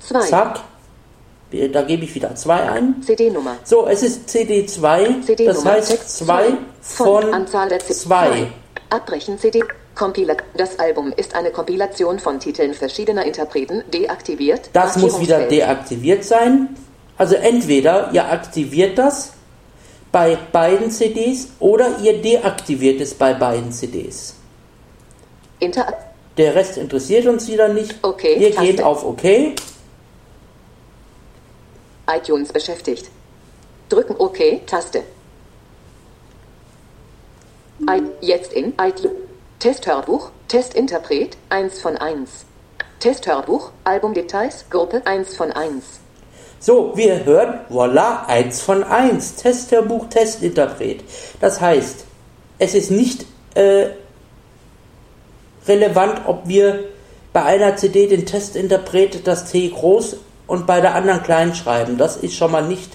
Zwei. 0.08 0.22
zack, 0.28 0.60
da 1.72 1.82
gebe 1.82 2.04
ich 2.06 2.14
wieder 2.16 2.36
zwei 2.36 2.70
ein. 2.70 3.02
CD-Nummer. 3.02 3.56
So, 3.64 3.88
es 3.88 4.04
ist 4.04 4.30
CD2, 4.30 5.26
CD-Nummer. 5.26 5.54
das 5.54 5.66
heißt 5.66 5.90
Text 5.90 6.18
2 6.20 6.46
von 6.82 7.34
Anzahl 7.34 7.70
der 7.70 7.80
CD 7.80 7.94
2. 7.94 8.48
Abbrechen 8.90 9.38
CD. 9.40 9.64
Compila 9.98 10.36
das 10.56 10.78
Album 10.78 11.12
ist 11.16 11.34
eine 11.34 11.50
Kompilation 11.50 12.20
von 12.20 12.40
Titeln 12.40 12.76
verschiedener 12.76 13.26
Interpreten 13.26 13.84
deaktiviert. 13.92 14.70
Das 14.74 14.96
muss 14.98 15.20
wieder 15.20 15.48
deaktiviert 15.48 16.24
sein. 16.24 16.78
Also 17.18 17.34
entweder 17.34 18.12
ihr 18.14 18.30
aktiviert 18.30 19.00
das 19.00 19.34
bei 20.12 20.38
beiden 20.52 20.92
CDs 20.92 21.48
oder 21.60 21.98
ihr 22.00 22.22
deaktiviert 22.22 23.02
es 23.02 23.16
bei 23.16 23.34
beiden 23.34 23.72
CDs. 23.72 24.36
Inter 25.60 25.92
Der 26.38 26.54
Rest 26.54 26.78
interessiert 26.78 27.26
uns 27.26 27.48
wieder 27.48 27.70
nicht. 27.70 27.96
Okay, 28.04 28.40
Wir 28.40 28.54
Taste. 28.54 28.74
gehen 28.74 28.84
auf 28.84 29.04
OK. 29.04 29.24
iTunes 32.08 32.54
beschäftigt. 32.54 33.10
Drücken 33.90 34.16
OK 34.18 34.64
Taste. 34.68 35.02
I 37.82 38.02
jetzt 38.22 38.54
in 38.54 38.74
iTunes. 38.80 39.27
Testhörbuch, 39.60 40.30
Testinterpret 40.48 41.36
1 41.50 41.82
von 41.82 41.98
1. 41.98 42.46
Testhörbuch, 43.00 43.72
Albumdetails, 43.86 44.66
Gruppe 44.70 45.02
1 45.04 45.36
von 45.36 45.52
1. 45.52 45.84
So, 46.60 46.94
wir 46.96 47.26
hören, 47.26 47.62
voilà, 47.70 48.28
1 48.28 48.62
von 48.62 48.84
1. 48.84 49.38
Testhörbuch, 49.38 50.10
Testinterpret. 50.10 51.04
Das 51.42 51.60
heißt, 51.60 52.06
es 52.60 52.76
ist 52.76 52.92
nicht 52.92 53.26
äh, 53.56 53.88
relevant, 55.68 56.22
ob 56.28 56.48
wir 56.48 56.86
bei 57.34 57.44
einer 57.44 57.76
CD 57.78 58.06
den 58.06 58.28
Testinterpret 58.28 59.26
das 59.26 59.52
T 59.52 59.70
groß 59.70 60.18
und 60.46 60.68
bei 60.68 60.82
der 60.82 60.94
anderen 60.94 61.24
klein 61.24 61.56
schreiben. 61.56 61.98
Das 61.98 62.18
ist 62.18 62.36
schon 62.36 62.52
mal 62.52 62.68
nicht 62.68 62.92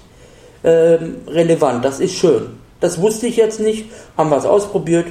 ähm, 0.62 1.22
relevant. 1.26 1.84
Das 1.84 1.98
ist 1.98 2.14
schön. 2.14 2.58
Das 2.78 3.00
wusste 3.00 3.26
ich 3.26 3.36
jetzt 3.36 3.60
nicht. 3.60 3.90
Haben 4.16 4.30
wir 4.30 4.36
es 4.36 4.46
ausprobiert. 4.46 5.06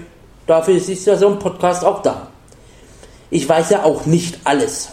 Dafür 0.51 0.75
ist 0.75 1.05
ja 1.05 1.15
so 1.15 1.29
ein 1.29 1.39
Podcast 1.39 1.86
auch 1.86 2.01
da. 2.01 2.27
Ich 3.29 3.48
weiß 3.48 3.70
ja 3.70 3.84
auch 3.86 4.05
nicht 4.05 4.38
alles. 4.43 4.89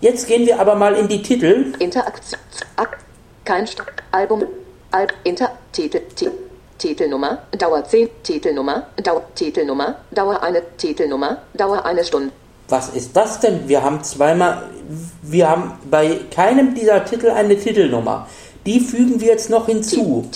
Jetzt 0.00 0.28
gehen 0.28 0.46
wir 0.46 0.60
aber 0.60 0.76
mal 0.76 0.94
in 0.94 1.08
die 1.08 1.20
Titel. 1.20 1.72
Interaktion. 1.80 2.40
Ak 2.76 2.98
kein 3.44 3.66
St 3.66 3.82
Album. 4.12 4.44
Alb 4.92 5.12
Inter 5.24 5.50
Titel 5.72 6.02
Ti 6.14 6.28
Titelnummer. 6.78 7.38
Dauer 7.58 7.82
10. 7.82 8.08
Titelnummer. 8.22 8.86
Dauer 9.02 9.24
Titelnummer. 9.34 9.96
Dauer 10.12 10.40
eine 10.44 10.62
Titelnummer. 10.76 11.38
Dauer 11.54 11.84
eine 11.84 12.04
Stunde. 12.04 12.30
Was 12.68 12.90
ist 12.90 13.16
das 13.16 13.40
denn? 13.40 13.66
Wir 13.66 13.82
haben 13.82 14.04
zweimal, 14.04 14.62
wir 15.22 15.50
haben 15.50 15.72
bei 15.90 16.20
keinem 16.30 16.76
dieser 16.76 17.04
Titel 17.04 17.30
eine 17.30 17.58
Titelnummer. 17.58 18.28
Die 18.64 18.78
fügen 18.78 19.20
wir 19.20 19.26
jetzt 19.26 19.50
noch 19.50 19.66
hinzu. 19.66 20.30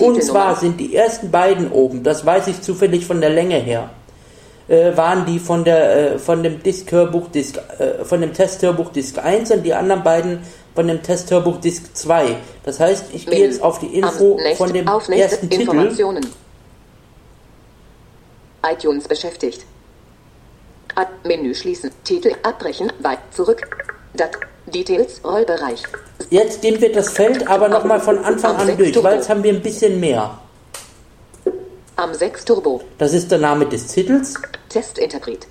Und 0.00 0.22
zwar 0.22 0.56
sind 0.56 0.78
die 0.78 0.94
ersten 0.94 1.30
beiden 1.30 1.70
oben, 1.70 2.02
das 2.02 2.24
weiß 2.26 2.48
ich 2.48 2.60
zufällig 2.62 3.06
von 3.06 3.20
der 3.20 3.30
Länge 3.30 3.56
her, 3.56 3.90
äh, 4.68 4.96
waren 4.96 5.24
die 5.24 5.38
von 5.38 5.64
der 5.64 6.14
äh, 6.14 6.18
von 6.18 6.42
dem 6.42 6.62
Disk-Hörbuch 6.62 7.28
Disk, 7.28 7.56
äh, 7.78 8.04
von 8.04 8.20
dem 8.20 8.34
Testhörbuch 8.34 8.90
Disk 8.90 9.18
1 9.18 9.50
und 9.52 9.62
die 9.62 9.72
anderen 9.72 10.02
beiden 10.02 10.40
von 10.74 10.86
dem 10.86 11.02
Testhörbuch 11.02 11.58
Disk 11.60 11.94
2. 11.94 12.36
Das 12.64 12.78
heißt, 12.78 13.06
ich 13.14 13.26
gehe 13.26 13.46
jetzt 13.46 13.62
auf 13.62 13.78
die 13.78 13.86
Info 13.86 14.38
von 14.56 14.72
dem 14.72 14.86
ersten 14.86 15.48
Titel. 15.48 15.62
Informationen. 15.62 16.26
iTunes 18.62 19.08
beschäftigt. 19.08 19.64
Menü 21.24 21.54
schließen. 21.54 21.90
Titel 22.04 22.34
abbrechen. 22.42 22.92
Weit 23.00 23.18
zurück. 23.30 23.62
Dat 24.14 24.30
Details 24.66 25.20
Rollbereich. 25.24 25.82
Jetzt 26.30 26.62
gehen 26.62 26.80
wir 26.80 26.92
das 26.92 27.10
Feld 27.10 27.46
aber 27.48 27.68
nochmal 27.68 28.00
von 28.00 28.18
Anfang 28.24 28.56
an 28.56 28.76
durch, 28.76 29.02
weil 29.02 29.16
jetzt 29.16 29.28
haben 29.28 29.42
wir 29.42 29.52
ein 29.52 29.62
bisschen 29.62 30.00
mehr. 30.00 30.38
Am 31.96 32.12
6 32.12 32.44
Turbo. 32.44 32.80
Das 32.98 33.12
ist 33.14 33.30
der 33.30 33.38
Name 33.38 33.66
des 33.66 33.86
Titels. 33.86 34.34
Testinterpret. 34.68 35.46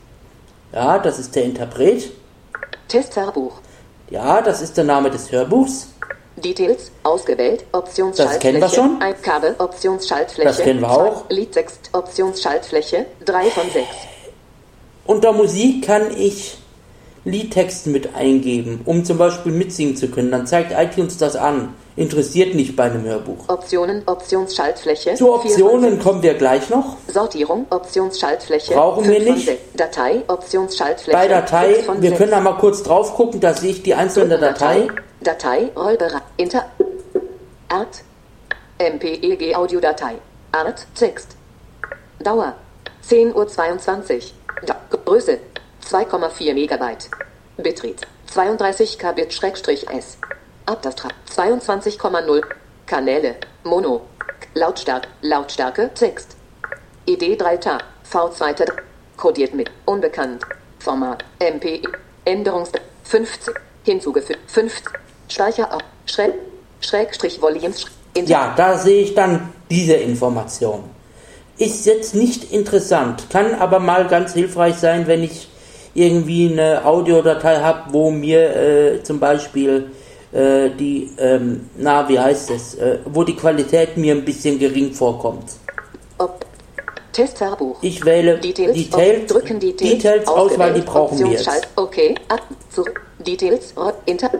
Ja, 0.73 0.99
das 0.99 1.17
ist 1.17 1.35
der 1.35 1.43
Interpret. 1.43 2.11
Testhörbuch. 2.87 3.53
Ja, 4.09 4.41
das 4.41 4.61
ist 4.61 4.77
der 4.77 4.83
Name 4.83 5.09
des 5.09 5.31
Hörbuchs. 5.31 5.87
Details 6.35 6.91
ausgewählt. 7.03 7.63
Optionsschaltfläche. 7.71 8.33
Das 8.33 8.39
kennen 8.39 8.61
wir 8.61 8.69
schon. 8.69 9.01
Ein 9.01 9.19
Kabel. 9.21 9.55
Optionsschaltfläche. 9.57 10.47
Das 10.47 10.59
kennen 10.59 10.81
wir 10.81 10.91
auch. 10.91 11.29
Liedtext. 11.29 11.89
Optionsschaltfläche. 11.93 13.05
3 13.23 13.49
von 13.51 13.69
6. 13.71 13.85
Unter 15.05 15.31
Musik 15.31 15.85
kann 15.85 16.11
ich 16.15 16.57
Liedtexten 17.25 17.91
mit 17.91 18.15
eingeben, 18.15 18.81
um 18.85 19.03
zum 19.03 19.17
Beispiel 19.17 19.51
mitsingen 19.51 19.97
zu 19.97 20.09
können. 20.09 20.31
Dann 20.31 20.45
zeigt 20.47 20.71
iTunes 20.71 21.17
das 21.17 21.35
an. 21.35 21.73
Interessiert 21.97 22.55
nicht 22.55 22.75
bei 22.75 22.83
einem 22.83 23.03
Hörbuch. 23.03 23.49
Optionen. 23.49 24.03
Optionsschaltfläche. 24.05 25.15
Zu 25.15 25.33
Optionen 25.33 25.97
kommen 25.99 26.21
wir 26.21 26.35
gleich 26.35 26.69
noch. 26.69 26.97
Sortierung, 27.07 27.65
Optionsschaltfläche. 27.69 28.73
Brauchen 28.73 29.07
wir 29.07 29.19
nicht. 29.21 29.49
Datei, 29.75 30.21
Optionsschaltfläche. 30.27 31.17
Bei 31.17 31.27
Datei, 31.27 31.83
wir 31.99 32.09
sechs. 32.09 32.17
können 32.17 32.31
da 32.31 32.41
mal 32.41 32.57
kurz 32.57 32.83
drauf 32.83 33.13
gucken, 33.15 33.39
da 33.39 33.53
sehe 33.53 33.71
ich 33.71 33.81
die 33.81 33.95
einzelne 33.95 34.37
Datei. 34.37 34.87
Datei, 35.21 35.71
Rollbereich, 35.75 36.21
Inter, 36.37 36.65
Art, 37.69 38.03
MPEG 38.77 39.55
Audiodatei, 39.55 40.15
Art, 40.51 40.85
Text, 40.95 41.29
Dauer, 42.19 42.55
10.22 43.09 44.13
Uhr, 44.13 44.21
da 44.65 44.75
Größe, 45.05 45.39
2,4 45.89 46.53
Megabyte, 46.55 47.09
Bitrate, 47.57 48.07
32 48.33 48.97
Kbit-S, 48.97 50.17
Abtastrag, 50.65 51.13
22,0, 51.29 52.41
Kanäle, 52.87 53.35
Mono, 53.63 54.01
Lautstärke, 54.55 55.07
Lautstärke, 55.21 55.91
Text, 55.93 56.35
ID 57.05 57.39
3 57.39 57.57
Ta, 57.57 57.77
V2 58.11 58.67
kodiert 59.15 59.53
mit, 59.53 59.69
unbekannt, 59.85 60.43
Format, 60.79 61.23
MP, 61.39 61.83
Änderungs, 62.25 62.71
50, 63.03 63.53
hinzugefügt, 63.83 64.39
50, 64.49 64.85
Speicher 65.29 65.71
auf, 65.71 65.83
Schräg, 66.07 66.33
Schrägstrich 66.81 67.39
Volumes, 67.39 67.85
Ja, 68.15 68.53
da 68.57 68.77
sehe 68.77 69.03
ich 69.03 69.13
dann 69.13 69.53
diese 69.69 69.95
Information. 69.95 70.83
Ist 71.57 71.85
jetzt 71.85 72.15
nicht 72.15 72.51
interessant, 72.51 73.29
kann 73.29 73.53
aber 73.53 73.79
mal 73.79 74.07
ganz 74.07 74.33
hilfreich 74.33 74.75
sein, 74.75 75.05
wenn 75.05 75.23
ich 75.23 75.47
irgendwie 75.95 76.51
eine 76.51 76.85
Audiodatei 76.85 77.55
habe, 77.57 77.91
wo 77.91 78.11
mir 78.11 78.55
äh, 78.55 79.03
zum 79.03 79.19
Beispiel 79.19 79.89
äh, 80.31 80.69
die, 80.69 81.09
ähm, 81.17 81.69
na, 81.77 82.07
wie 82.07 82.19
heißt 82.19 82.51
es, 82.51 82.75
äh, 82.75 82.99
wo 83.05 83.23
die 83.23 83.35
Qualität 83.35 83.97
mir 83.97 84.13
ein 84.13 84.23
bisschen 84.25 84.59
gering 84.59 84.93
vorkommt. 84.93 85.53
Ob, 86.17 86.45
Testhörbuch. 87.13 87.77
Ich 87.81 88.03
wähle 88.03 88.37
Details, 88.37 88.73
Details, 88.75 89.21
auf, 89.21 89.27
drücken 89.27 89.59
Details, 89.59 89.91
Details 89.91 90.27
Auswahl, 90.27 90.73
die 90.73 90.81
brauchen 90.81 91.17
wir 91.17 91.27
jetzt. 91.27 91.47
Optionsschalt, 91.47 91.67
okay, 91.77 92.15
ab, 92.27 92.41
zurück, 92.69 93.01
Details, 93.25 93.71
Ort, 93.77 93.95
Inter, 94.05 94.31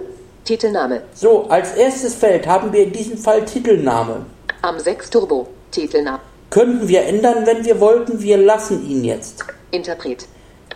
Titelname, 0.44 1.02
So, 1.14 1.46
als 1.48 1.74
erstes 1.76 2.16
Feld 2.16 2.46
haben 2.46 2.74
wir 2.74 2.84
in 2.84 2.92
diesem 2.92 3.18
Fall 3.18 3.46
Titelname. 3.46 4.26
am 4.62 4.78
6 4.78 5.10
Turbo, 5.10 5.48
Titelname, 5.72 6.20
Könnten 6.50 6.88
wir 6.88 7.04
ändern, 7.04 7.46
wenn 7.46 7.64
wir 7.66 7.80
wollten, 7.80 8.22
wir 8.22 8.38
lassen 8.38 8.88
ihn 8.90 9.04
jetzt. 9.06 9.44
Interpret, 9.72 10.28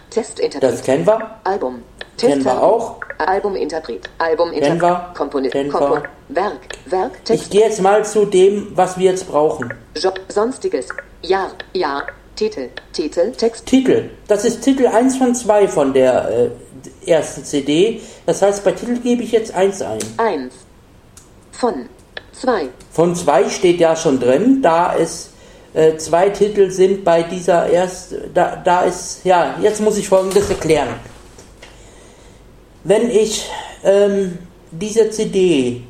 Testinterpret, 0.09 0.73
Das 0.73 0.83
kennen 0.83 1.05
wir. 1.05 1.39
Album, 1.43 1.83
Kennen 2.17 2.43
wir 2.43 2.61
auch. 2.61 2.97
Albuminterpret, 3.17 4.09
Albuminterpret, 4.17 4.79
Kennen. 4.79 5.13
Komponist, 5.13 5.51
Kennen 5.53 5.71
Kompon. 5.71 6.03
Werk, 6.29 6.59
Werk, 6.85 7.11
Ich 7.19 7.25
Text, 7.25 7.51
gehe 7.51 7.61
jetzt 7.61 7.81
mal 7.81 8.03
zu 8.05 8.25
dem, 8.25 8.71
was 8.75 8.97
wir 8.97 9.11
jetzt 9.11 9.29
brauchen. 9.29 9.73
Job, 9.95 10.19
Sonstiges, 10.29 10.87
Jahr, 11.21 11.51
Jahr, 11.73 12.03
Titel. 12.35 12.69
Titel. 12.93 13.31
Text. 13.33 13.65
Titel. 13.65 14.09
Das 14.27 14.45
ist 14.45 14.61
Titel 14.61 14.87
1 14.87 15.17
von 15.17 15.35
2 15.35 15.67
von 15.67 15.93
der 15.93 16.29
äh, 17.05 17.09
ersten 17.11 17.43
CD. 17.43 18.01
Das 18.25 18.41
heißt, 18.41 18.63
bei 18.63 18.71
Titel 18.71 18.97
gebe 18.99 19.23
ich 19.23 19.33
jetzt 19.33 19.53
1 19.53 19.81
ein. 19.81 19.99
1. 20.17 20.53
Von. 21.51 21.89
2. 22.31 22.69
Von 22.91 23.15
2 23.15 23.49
steht 23.49 23.81
ja 23.81 23.95
schon 23.97 24.19
drin, 24.21 24.61
da 24.61 24.95
es 24.95 25.31
äh, 25.73 25.97
zwei 25.97 26.29
Titel 26.29 26.71
sind 26.71 27.03
bei 27.03 27.23
dieser 27.23 27.67
erst, 27.67 28.15
da, 28.33 28.55
da 28.55 28.81
ist, 28.81 29.23
ja, 29.23 29.55
jetzt 29.61 29.81
muss 29.81 29.97
ich 29.97 30.07
folgendes 30.07 30.49
erklären. 30.49 30.89
Wenn 32.83 33.09
ich 33.09 33.49
ähm, 33.83 34.39
diese 34.71 35.09
CD 35.09 35.83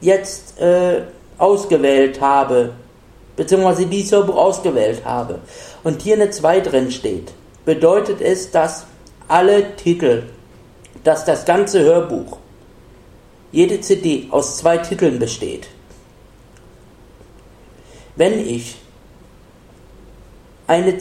jetzt 0.00 0.60
äh, 0.60 1.02
ausgewählt 1.38 2.20
habe, 2.20 2.72
beziehungsweise 3.36 3.86
dieses 3.86 4.12
Hörbuch 4.12 4.36
ausgewählt 4.36 5.04
habe 5.04 5.40
und 5.82 6.02
hier 6.02 6.14
eine 6.14 6.30
2 6.30 6.60
drin 6.60 6.90
steht, 6.90 7.32
bedeutet 7.64 8.20
es, 8.20 8.50
dass 8.50 8.86
alle 9.28 9.76
Titel, 9.76 10.24
dass 11.04 11.24
das 11.24 11.44
ganze 11.44 11.80
Hörbuch, 11.80 12.38
jede 13.52 13.80
CD 13.80 14.28
aus 14.30 14.58
zwei 14.58 14.78
Titeln 14.78 15.18
besteht. 15.18 15.68
Wenn 18.16 18.46
ich 18.46 18.76
eine, 20.66 20.98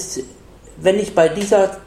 wenn 0.78 1.00
ich 1.00 1.14
bei 1.16 1.30
dieser, 1.30 1.78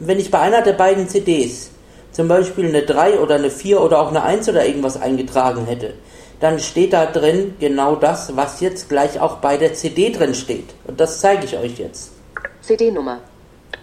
wenn 0.00 0.18
ich 0.18 0.30
bei 0.30 0.40
einer 0.40 0.62
der 0.62 0.74
beiden 0.74 1.08
CDs 1.08 1.70
zum 2.12 2.28
Beispiel 2.28 2.68
eine 2.68 2.82
3 2.82 3.18
oder 3.18 3.36
eine 3.36 3.50
4 3.50 3.80
oder 3.80 4.00
auch 4.00 4.08
eine 4.08 4.22
1 4.22 4.48
oder 4.48 4.66
irgendwas 4.66 5.00
eingetragen 5.00 5.66
hätte, 5.66 5.94
dann 6.40 6.60
steht 6.60 6.92
da 6.92 7.06
drin 7.06 7.54
genau 7.58 7.96
das, 7.96 8.36
was 8.36 8.60
jetzt 8.60 8.88
gleich 8.88 9.18
auch 9.20 9.36
bei 9.36 9.56
der 9.56 9.74
CD 9.74 10.10
drin 10.10 10.34
steht. 10.34 10.74
Und 10.86 11.00
das 11.00 11.20
zeige 11.20 11.44
ich 11.44 11.56
euch 11.56 11.78
jetzt. 11.78 12.12
CD-Nummer. 12.60 13.20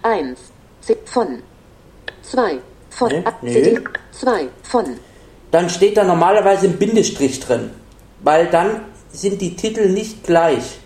1. 0.04 0.40
C 0.82 0.98
von. 1.06 1.42
2. 2.24 2.60
Von. 2.90 3.10
Nee, 3.10 3.24
nee. 3.42 3.54
CD. 3.54 3.80
2. 4.12 4.48
Von. 4.64 4.86
Dann 5.52 5.70
steht 5.70 5.98
da 5.98 6.04
normalerweise 6.04 6.68
ein 6.68 6.78
Bindestrich 6.78 7.40
drin, 7.40 7.72
weil 8.22 8.48
dann 8.48 8.82
sind 9.14 9.42
die 9.42 9.56
Titel 9.56 9.90
nicht 9.90 10.24
gleich. 10.24 10.80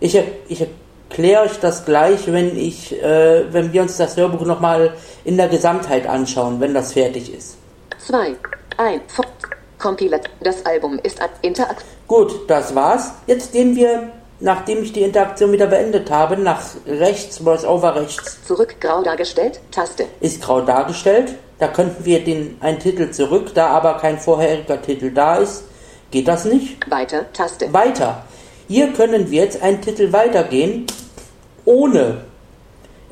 Ich, 0.00 0.20
ich 0.48 0.66
erkläre 1.08 1.44
euch 1.44 1.58
das 1.60 1.84
gleich, 1.84 2.30
wenn, 2.30 2.56
ich, 2.56 2.92
äh, 3.02 3.52
wenn 3.52 3.72
wir 3.72 3.82
uns 3.82 3.96
das 3.96 4.16
Hörbuch 4.16 4.44
nochmal 4.44 4.94
in 5.24 5.36
der 5.36 5.48
Gesamtheit 5.48 6.06
anschauen, 6.06 6.60
wenn 6.60 6.74
das 6.74 6.92
fertig 6.92 7.32
ist. 7.34 7.56
2. 8.06 8.36
1. 8.76 9.02
Von. 9.08 9.26
Compilat. 9.78 10.28
Das 10.40 10.64
Album 10.64 10.98
ist 11.02 11.20
ein 11.20 11.28
Interakt. 11.42 11.84
Gut, 12.06 12.48
das 12.48 12.74
war's. 12.74 13.12
Jetzt 13.26 13.52
gehen 13.52 13.76
wir, 13.76 14.10
nachdem 14.40 14.82
ich 14.82 14.92
die 14.92 15.02
Interaktion 15.02 15.52
wieder 15.52 15.66
beendet 15.66 16.10
habe, 16.10 16.36
nach 16.36 16.60
rechts, 16.86 17.38
Voice-Over 17.38 17.96
rechts 17.96 18.38
Zurück 18.46 18.76
grau 18.80 19.02
dargestellt. 19.02 19.60
Taste. 19.70 20.06
ist 20.20 20.42
grau 20.42 20.60
dargestellt. 20.60 21.34
Da 21.58 21.68
könnten 21.68 22.04
wir 22.04 22.22
den 22.24 22.56
einen 22.60 22.78
Titel 22.78 23.10
zurück, 23.10 23.52
da 23.54 23.68
aber 23.68 23.94
kein 23.94 24.18
vorheriger 24.18 24.80
Titel 24.80 25.10
da 25.10 25.36
ist, 25.36 25.64
geht 26.10 26.28
das 26.28 26.44
nicht. 26.44 26.90
Weiter. 26.90 27.26
Taste. 27.32 27.72
Weiter. 27.72 28.24
Hier 28.68 28.92
können 28.92 29.30
wir 29.30 29.44
jetzt 29.44 29.62
einen 29.62 29.80
Titel 29.80 30.12
weitergehen, 30.12 30.86
ohne 31.64 32.22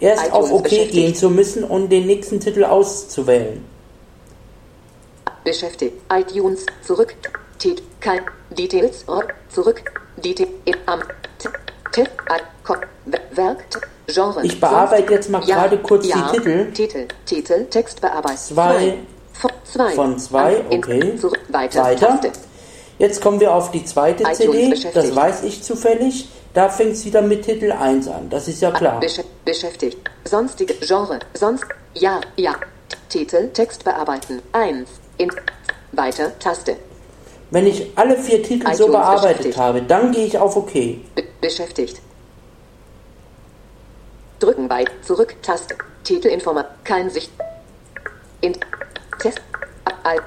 erst 0.01 0.27
iTunes 0.27 0.51
auf 0.51 0.53
OK 0.53 0.69
gehen 0.69 1.15
zu 1.15 1.31
müssen 1.31 1.65
und 1.65 1.91
den 1.91 2.07
nächsten 2.07 2.41
Titel 2.41 2.65
auszuwählen. 2.65 3.65
Beschäftigt. 5.45 5.95
iTunes. 6.11 6.67
Zurück. 6.83 7.15
Tit. 7.59 7.83
Kein. 8.01 8.23
Details. 8.51 9.05
Zurück. 9.49 10.03
Detail. 10.17 10.49
Am. 10.87 11.01
T. 11.39 11.49
T. 11.93 12.03
A. 12.29 12.37
Ko. 12.65 12.75
Werk. 13.33 13.65
Genre. 14.07 14.45
Ich 14.45 14.61
bearbeite 14.61 15.13
jetzt 15.13 15.31
mal 15.31 15.41
gerade 15.41 15.79
kurz 15.79 16.05
die 16.05 16.11
ja, 16.11 16.29
Titel. 16.33 16.73
Titel. 16.73 17.09
Titel. 17.27 17.65
Text 17.67 18.01
bearbeiten. 18.01 18.39
Zwei. 18.39 18.99
Von 19.35 19.51
zwei. 19.65 19.91
Von 19.93 20.19
zwei, 20.19 20.65
okay. 20.71 21.19
Weiter. 21.49 21.83
Weiter. 21.83 22.21
Taste. 22.21 22.33
Jetzt 22.99 23.21
kommen 23.21 23.41
wir 23.41 23.53
auf 23.53 23.71
die 23.71 23.85
zweite 23.85 24.25
CD, 24.33 24.75
das 24.93 25.15
weiß 25.15 25.43
ich 25.45 25.63
zufällig. 25.63 26.29
Da 26.53 26.69
fängt 26.69 26.93
es 26.93 27.05
wieder 27.05 27.21
mit 27.21 27.45
Titel 27.45 27.73
1 27.73 28.07
an, 28.07 28.31
das 28.31 28.47
ist 28.47 28.63
ja 28.63 28.71
klar. 28.71 29.01
Besch 29.01 29.21
beschäftigt. 29.45 29.99
Sonstige 30.25 30.75
Genre. 30.75 31.19
Sonst. 31.35 31.65
Ja. 31.95 32.21
Ja. 32.37 32.55
Titel. 33.09 33.49
Text 33.49 33.85
bearbeiten. 33.85 34.41
1. 34.53 34.89
In. 35.19 35.33
Weiter. 35.93 36.39
Taste. 36.39 36.77
Wenn 37.51 37.67
ich 37.67 37.91
alle 37.97 38.17
vier 38.17 38.43
Titel 38.43 38.73
so 38.75 38.87
bearbeitet 38.89 39.57
habe, 39.57 39.83
dann 39.83 40.13
gehe 40.13 40.27
ich 40.27 40.39
auf 40.39 40.57
OK. 40.57 40.73
Be 40.73 41.25
beschäftigt. 41.41 42.01
Drücken 44.39 44.69
bei 44.69 44.85
zurück 45.03 45.35
Taste. 45.43 45.77
Titelinformat. 46.05 46.85
Kein 46.85 47.11
Sicht. 47.11 47.33
In 48.41 48.57
Test. 49.21 49.41
Al. 50.05 50.21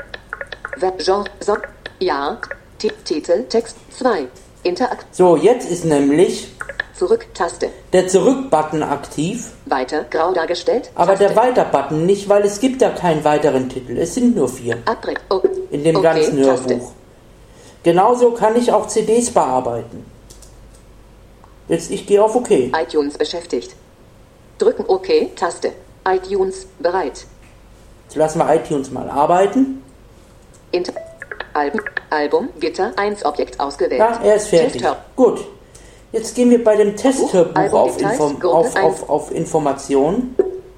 Web 0.77 0.99
Genre. 1.03 1.29
So. 1.39 1.55
Ja. 1.99 2.39
T 2.77 2.91
Titel. 3.03 3.43
Text 3.49 3.75
2. 3.97 4.27
Interakt. 4.63 5.05
So, 5.15 5.35
jetzt 5.35 5.69
ist 5.69 5.85
nämlich 5.85 6.49
Zurück 6.93 7.27
Taste. 7.33 7.69
der 7.93 8.07
Zurück-Button 8.07 8.83
aktiv, 8.83 9.51
Weiter. 9.65 10.05
Grau 10.09 10.33
dargestellt. 10.33 10.89
aber 10.95 11.15
Taste. 11.15 11.27
der 11.27 11.35
Weiter-Button 11.35 12.05
nicht, 12.05 12.27
weil 12.27 12.43
es 12.43 12.59
gibt 12.59 12.81
ja 12.81 12.89
keinen 12.89 13.23
weiteren 13.23 13.69
Titel. 13.69 13.97
Es 13.97 14.15
sind 14.15 14.35
nur 14.35 14.49
vier 14.49 14.77
Abbrechen. 14.85 15.21
Oh. 15.29 15.41
in 15.71 15.83
dem 15.83 15.95
okay, 15.95 16.03
ganzen 16.03 16.43
Taste. 16.43 16.69
Hörbuch. 16.73 16.91
Genauso 17.83 18.31
kann 18.31 18.55
ich 18.55 18.71
auch 18.71 18.87
CDs 18.87 19.31
bearbeiten. 19.31 20.05
Jetzt, 21.67 21.91
ich 21.91 22.05
gehe 22.07 22.23
auf 22.23 22.35
OK. 22.35 22.49
iTunes 22.51 23.17
beschäftigt. 23.17 23.75
Drücken 24.57 24.85
OK. 24.87 25.07
Taste. 25.35 25.73
iTunes 26.07 26.65
bereit. 26.79 27.25
Jetzt 28.05 28.15
lassen 28.15 28.39
wir 28.39 28.55
iTunes 28.55 28.91
mal 28.91 29.09
arbeiten. 29.09 29.83
Inter 30.71 30.93
Album, 31.57 31.81
Album, 32.11 32.49
Gitter, 32.59 32.93
1 32.97 33.25
Objekt 33.25 33.59
ausgewählt. 33.59 33.99
Ja, 33.99 34.19
er 34.23 34.35
ist 34.35 34.49
fertig. 34.49 34.83
Gut. 35.15 35.43
Jetzt 36.11 36.35
gehen 36.35 36.51
wir 36.51 36.63
bei 36.63 36.75
dem 36.75 36.95
Testhörbuch 36.95 37.55
Album 37.55 37.79
auf, 37.79 37.97
Details, 37.97 38.19
Inform 38.19 38.41
auf, 38.43 38.75
auf, 38.75 39.09
auf 39.09 39.31
Informationen. 39.31 40.35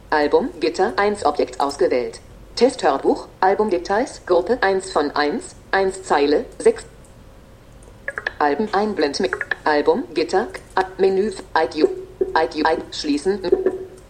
Album, 0.10 0.50
Gitter, 0.62 0.94
1 0.96 1.26
Objekt 1.26 1.60
ausgewählt. 1.60 2.22
Testhörbuch, 2.56 3.28
Albumdetails, 3.42 4.22
Gruppe 4.26 4.58
1 4.62 4.92
von 4.92 5.12
1, 5.12 5.44
1 5.72 6.04
Zeile, 6.04 6.46
6. 6.60 6.86
Album 8.40 8.70
einblend 8.72 9.20
mit 9.20 9.32
Album, 9.66 10.06
Gitter, 10.14 10.48
Menü, 10.98 11.32
iTunes, 11.56 11.90
iTunes, 12.42 13.00
schließen. 13.00 13.40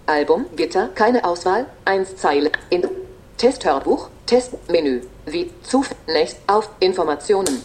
Album, 0.05 0.45
Gitter, 0.55 0.89
keine 0.93 1.25
Auswahl, 1.25 1.65
1 1.85 2.15
Zeile, 2.17 2.51
in 2.69 2.87
Testhörbuch, 3.37 4.09
Testmenü, 4.27 5.01
wie 5.31 5.51
zunächst 5.63 6.37
auf 6.47 6.69
Informationen. 6.79 7.63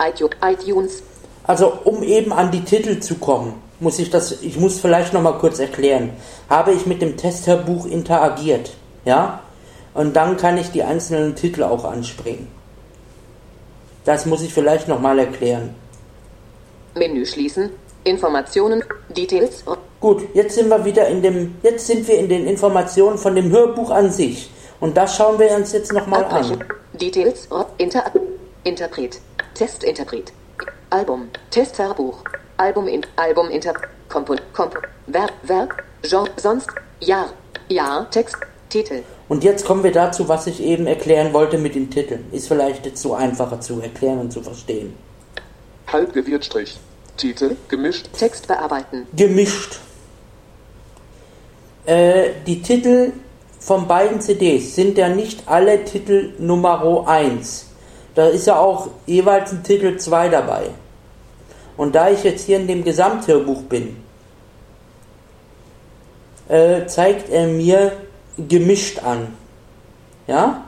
iTunes, 0.00 1.02
Also 1.44 1.72
um 1.84 2.02
eben 2.02 2.32
an 2.32 2.50
die 2.50 2.64
Titel 2.64 2.98
zu 2.98 3.16
kommen, 3.16 3.54
muss 3.78 3.98
ich 3.98 4.10
das, 4.10 4.42
ich 4.42 4.58
muss 4.58 4.80
vielleicht 4.80 5.12
noch 5.12 5.22
mal 5.22 5.38
kurz 5.38 5.58
erklären. 5.60 6.10
Habe 6.48 6.72
ich 6.72 6.86
mit 6.86 7.02
dem 7.02 7.16
Testhörbuch 7.16 7.86
interagiert, 7.86 8.72
ja? 9.04 9.40
Und 9.94 10.16
dann 10.16 10.36
kann 10.36 10.56
ich 10.58 10.70
die 10.70 10.82
einzelnen 10.82 11.36
Titel 11.36 11.62
auch 11.62 11.84
anspringen. 11.84 12.48
Das 14.04 14.26
muss 14.26 14.42
ich 14.42 14.52
vielleicht 14.52 14.88
noch 14.88 15.00
mal 15.00 15.18
erklären. 15.18 15.74
Menü 16.94 17.24
schließen, 17.24 17.70
Informationen, 18.04 18.82
Details, 19.08 19.64
Gut, 20.00 20.34
jetzt 20.34 20.56
sind 20.56 20.68
wir 20.68 20.84
wieder 20.84 21.06
in 21.06 21.22
dem, 21.22 21.54
jetzt 21.62 21.86
sind 21.86 22.08
wir 22.08 22.18
in 22.18 22.28
den 22.28 22.44
Informationen 22.48 23.18
von 23.18 23.36
dem 23.36 23.52
Hörbuch 23.52 23.90
an 23.92 24.10
sich. 24.10 24.50
Und 24.82 24.96
das 24.96 25.16
schauen 25.16 25.38
wir 25.38 25.48
uns 25.52 25.70
jetzt 25.70 25.92
noch 25.92 26.08
mal 26.08 26.24
Abbrechen. 26.24 26.60
an. 26.60 26.68
Details. 26.98 27.48
Inter 27.78 28.10
Interpret. 28.64 29.20
Testinterpret. 29.54 30.32
Album. 30.90 31.28
Testhörbuch. 31.52 32.24
Album 32.56 32.88
in 32.88 33.06
Album 33.14 33.48
Inter 33.48 33.74
Kompon 34.08 34.40
Komp 34.52 34.76
Werk 35.06 35.34
Werk 35.44 35.84
Genre 36.02 36.28
sonst 36.36 36.68
Jahr 36.98 37.28
Jahr 37.68 38.10
Text 38.10 38.36
Titel 38.70 39.04
Und 39.28 39.44
jetzt 39.44 39.64
kommen 39.64 39.84
wir 39.84 39.92
dazu, 39.92 40.28
was 40.28 40.48
ich 40.48 40.60
eben 40.60 40.88
erklären 40.88 41.32
wollte 41.32 41.58
mit 41.58 41.76
den 41.76 41.88
Titeln. 41.88 42.26
Ist 42.32 42.48
vielleicht 42.48 42.84
jetzt 42.84 43.00
so 43.00 43.14
einfacher 43.14 43.60
zu 43.60 43.80
erklären 43.80 44.18
und 44.18 44.32
zu 44.32 44.42
verstehen. 44.42 44.96
Halbgewirtstrich. 45.86 46.80
Titel 47.16 47.56
gemischt. 47.68 48.08
Text 48.18 48.48
bearbeiten. 48.48 49.06
Gemischt. 49.14 49.78
Äh, 51.86 52.30
die 52.46 52.62
Titel 52.62 53.12
von 53.62 53.86
beiden 53.86 54.20
CDs 54.20 54.74
sind 54.74 54.98
ja 54.98 55.08
nicht 55.08 55.44
alle 55.46 55.84
Titel 55.84 56.32
Nummer 56.38 57.06
1. 57.06 57.66
Da 58.14 58.26
ist 58.26 58.46
ja 58.46 58.58
auch 58.58 58.88
jeweils 59.06 59.52
ein 59.52 59.62
Titel 59.62 59.96
2 59.96 60.28
dabei. 60.28 60.64
Und 61.76 61.94
da 61.94 62.10
ich 62.10 62.24
jetzt 62.24 62.46
hier 62.46 62.58
in 62.58 62.66
dem 62.66 62.84
Gesamthörbuch 62.84 63.62
bin, 63.62 63.96
äh, 66.48 66.86
zeigt 66.86 67.30
er 67.30 67.46
mir 67.46 67.92
gemischt 68.36 69.02
an. 69.02 69.28
Ja? 70.26 70.64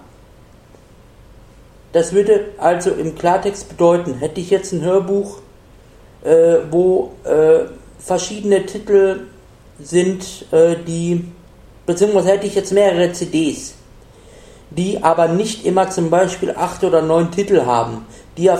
Das 1.93 2.13
würde 2.13 2.53
also 2.59 2.91
im 2.91 3.15
Klartext 3.17 3.69
bedeuten, 3.69 4.15
hätte 4.15 4.41
ich 4.41 4.51
jetzt 4.51 4.73
ein 4.73 4.83
Hörbuch 4.83 5.41
äh, 6.25 6.57
wo 6.71 7.13
äh, 7.25 7.67
verschiedene 7.99 8.67
Titel 8.67 9.27
sind, 9.79 10.47
äh, 10.53 10.77
die, 10.87 11.31
beziehungsweise 11.87 12.31
hätte 12.31 12.47
ich 12.47 12.55
jetzt 12.55 12.73
mehrere 12.73 13.13
CDs, 13.13 13.75
die 14.71 15.03
aber 15.03 15.29
nicht 15.29 15.65
immer 15.65 15.91
zum 15.91 16.11
Beispiel 16.11 16.55
acht 16.57 16.83
oder 16.85 17.03
neun 17.03 17.31
Titel 17.31 17.65
haben, 17.65 18.07
die 18.37 18.45
ja, 18.45 18.59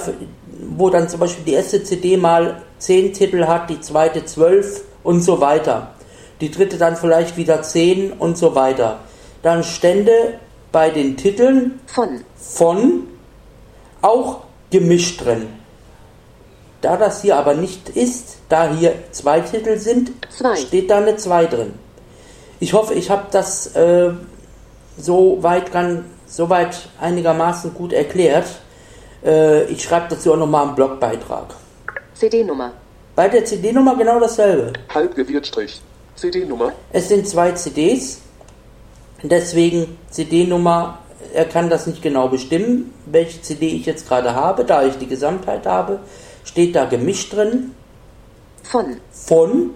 wo 0.77 0.91
dann 0.91 1.09
zum 1.09 1.21
Beispiel 1.21 1.45
die 1.45 1.53
erste 1.55 1.83
CD 1.83 2.17
mal 2.17 2.63
zehn 2.79 3.13
Titel 3.13 3.47
hat, 3.47 3.71
die 3.71 3.81
zweite 3.81 4.25
zwölf 4.25 4.83
und 5.03 5.23
so 5.23 5.41
weiter. 5.41 5.91
Die 6.41 6.51
dritte 6.51 6.79
dann 6.79 6.97
vielleicht 6.97 7.37
wieder 7.37 7.63
zehn 7.63 8.13
und 8.13 8.37
so 8.37 8.55
weiter. 8.55 9.01
Dann 9.43 9.63
stände 9.63 10.39
bei 10.73 10.91
den 10.91 11.17
Titeln 11.17 11.81
Von. 11.87 12.25
von 12.37 13.09
auch 14.03 14.41
gemischt 14.71 15.25
drin. 15.25 15.47
Da 16.81 16.99
das 16.99 17.23
hier 17.23 17.37
aber 17.37 17.55
nicht 17.55 17.89
ist, 17.89 18.39
da 18.51 18.71
hier 18.71 18.95
zwei 19.11 19.41
Titel 19.41 19.79
sind, 19.79 20.11
Zwei. 20.29 20.57
steht 20.57 20.91
da 20.91 20.99
eine 20.99 21.17
2 21.17 21.47
drin. 21.47 21.73
Ich 22.61 22.73
hoffe, 22.73 22.95
ich 22.95 23.11
habe 23.11 23.25
das 23.31 23.75
äh, 23.77 24.11
so 24.97 25.39
weit 25.43 25.73
gan- 25.73 26.05
so 26.27 26.49
weit 26.49 26.89
einigermaßen 27.01 27.75
gut 27.75 27.93
erklärt. 27.93 28.47
Äh, 29.25 29.65
ich 29.65 29.83
schreibe 29.83 30.07
dazu 30.11 30.33
auch 30.33 30.37
nochmal 30.39 30.67
einen 30.67 30.75
Blogbeitrag. 30.75 31.55
CD-Nummer. 32.15 32.73
Bei 33.15 33.29
der 33.29 33.45
CD-Nummer 33.45 33.97
genau 33.97 34.19
dasselbe. 34.21 34.73
Halbgewirtstrich. 34.93 35.81
CD-Nummer. 36.17 36.73
Es 36.93 37.09
sind 37.09 37.27
zwei 37.29 37.53
CDs, 37.53 38.21
deswegen 39.23 39.99
CD-Nummer, 40.11 40.99
er 41.33 41.45
kann 41.47 41.69
das 41.71 41.87
nicht 41.87 42.03
genau 42.03 42.29
bestimmen, 42.29 42.93
welche 43.07 43.43
CD 43.43 43.67
ich 43.69 43.87
jetzt 43.87 44.07
gerade 44.09 44.35
habe, 44.35 44.65
da 44.65 44.85
ich 44.85 44.97
die 44.99 45.07
Gesamtheit 45.09 45.67
habe, 45.67 45.99
steht 46.45 46.77
da 46.77 46.85
gemischt 46.85 47.33
drin. 47.33 47.73
Von. 48.63 48.97
Von, 49.11 49.71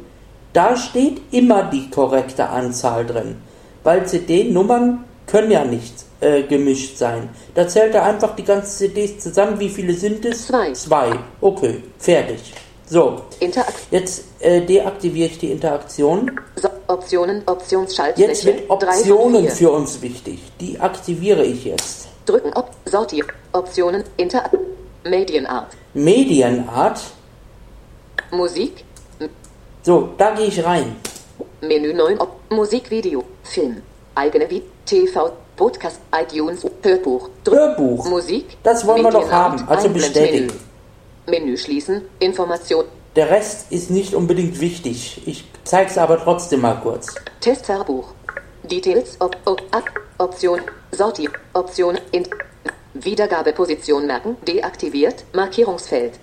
da 0.52 0.76
steht 0.76 1.20
immer 1.30 1.64
die 1.64 1.90
korrekte 1.90 2.48
Anzahl 2.48 3.06
drin, 3.06 3.36
weil 3.84 4.06
CD-Nummern 4.06 5.04
können 5.26 5.50
ja 5.50 5.64
nicht 5.64 5.94
äh, 6.20 6.42
gemischt 6.42 6.96
sein. 6.96 7.28
Da 7.54 7.68
zählt 7.68 7.94
er 7.94 8.04
einfach 8.04 8.34
die 8.34 8.44
ganzen 8.44 8.70
CDs 8.70 9.18
zusammen, 9.18 9.60
wie 9.60 9.68
viele 9.68 9.92
sind 9.92 10.24
es? 10.24 10.46
Zwei. 10.46 10.72
Zwei, 10.72 11.12
okay, 11.40 11.82
fertig. 11.98 12.54
So, 12.90 13.20
Interakt. 13.40 13.74
jetzt 13.90 14.24
äh, 14.40 14.62
deaktiviere 14.62 15.28
ich 15.28 15.38
die 15.38 15.52
Interaktion. 15.52 16.40
So 16.56 16.68
Optionen. 16.86 17.42
Optionsschaltfläche. 17.44 18.30
Jetzt 18.30 18.44
wird 18.46 18.70
Optionen 18.70 19.48
für 19.50 19.70
uns 19.70 20.00
wichtig. 20.00 20.40
Die 20.58 20.80
aktiviere 20.80 21.44
ich 21.44 21.64
jetzt. 21.64 22.08
Drücken. 22.24 22.50
Op 22.54 22.70
Sortier. 22.86 23.26
Optionen. 23.52 24.04
Interakt. 24.16 24.56
Medienart. 25.04 25.76
Medienart. 25.92 27.00
Musik. 28.30 28.84
So, 29.82 30.10
da 30.18 30.34
gehe 30.34 30.46
ich 30.46 30.64
rein. 30.64 30.96
Menü 31.60 31.94
9. 31.94 32.20
Op 32.20 32.30
Musikvideo. 32.50 33.24
Film. 33.42 33.82
Eigene 34.14 34.48
Video. 34.50 34.68
TV. 34.84 35.32
Podcast. 35.56 36.00
iTunes. 36.14 36.64
Hörbuch. 36.82 37.30
Drück. 37.44 37.58
Hörbuch. 37.58 38.08
Musik. 38.08 38.56
Das 38.62 38.86
wollen 38.86 39.02
wir 39.02 39.10
doch 39.10 39.30
haben. 39.30 39.66
Also 39.68 39.88
bestätigen. 39.88 40.52
Menü 41.26 41.56
schließen. 41.56 42.02
Information. 42.20 42.84
Der 43.16 43.30
Rest 43.30 43.70
ist 43.72 43.90
nicht 43.90 44.14
unbedingt 44.14 44.60
wichtig. 44.60 45.22
Ich 45.26 45.44
zeige 45.64 45.90
es 45.90 45.98
aber 45.98 46.18
trotzdem 46.18 46.60
mal 46.60 46.80
kurz. 46.82 47.14
Testverbuch. 47.40 48.08
Details. 48.62 49.16
Op 49.20 49.36
op 49.44 49.62
ab 49.70 49.84
Option. 50.18 50.60
Sortier. 50.92 51.30
Option. 51.52 51.98
In 52.12 52.26
Wiedergabeposition 52.94 54.06
merken. 54.06 54.36
Deaktiviert. 54.46 55.24
Markierungsfeld. 55.34 56.14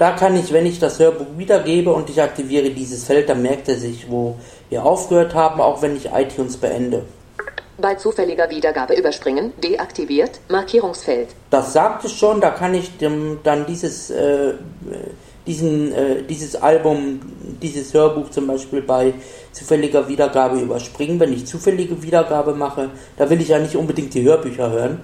Da 0.00 0.12
kann 0.12 0.34
ich, 0.34 0.50
wenn 0.50 0.64
ich 0.64 0.78
das 0.78 0.98
Hörbuch 0.98 1.26
wiedergebe 1.36 1.92
und 1.92 2.08
ich 2.08 2.22
aktiviere 2.22 2.70
dieses 2.70 3.04
Feld, 3.04 3.28
dann 3.28 3.42
merkt 3.42 3.68
er 3.68 3.76
sich, 3.76 4.10
wo 4.10 4.38
wir 4.70 4.82
aufgehört 4.82 5.34
haben, 5.34 5.60
auch 5.60 5.82
wenn 5.82 5.94
ich 5.94 6.10
iTunes 6.10 6.56
beende. 6.56 7.02
Bei 7.76 7.96
zufälliger 7.96 8.48
Wiedergabe 8.48 8.94
überspringen. 8.94 9.52
Deaktiviert. 9.62 10.40
Markierungsfeld. 10.48 11.28
Das 11.50 11.74
sagt 11.74 12.06
es 12.06 12.14
schon, 12.14 12.40
da 12.40 12.48
kann 12.48 12.72
ich 12.72 12.96
dem, 12.96 13.40
dann 13.42 13.66
dieses, 13.66 14.08
äh, 14.08 14.54
diesen, 15.46 15.92
äh, 15.92 16.22
dieses 16.22 16.56
Album, 16.56 17.20
dieses 17.60 17.92
Hörbuch 17.92 18.30
zum 18.30 18.46
Beispiel 18.46 18.80
bei 18.80 19.12
zufälliger 19.52 20.08
Wiedergabe 20.08 20.60
überspringen. 20.60 21.20
Wenn 21.20 21.34
ich 21.34 21.46
zufällige 21.46 22.02
Wiedergabe 22.02 22.54
mache, 22.54 22.88
da 23.18 23.28
will 23.28 23.42
ich 23.42 23.48
ja 23.48 23.58
nicht 23.58 23.76
unbedingt 23.76 24.14
die 24.14 24.22
Hörbücher 24.22 24.70
hören. 24.70 25.02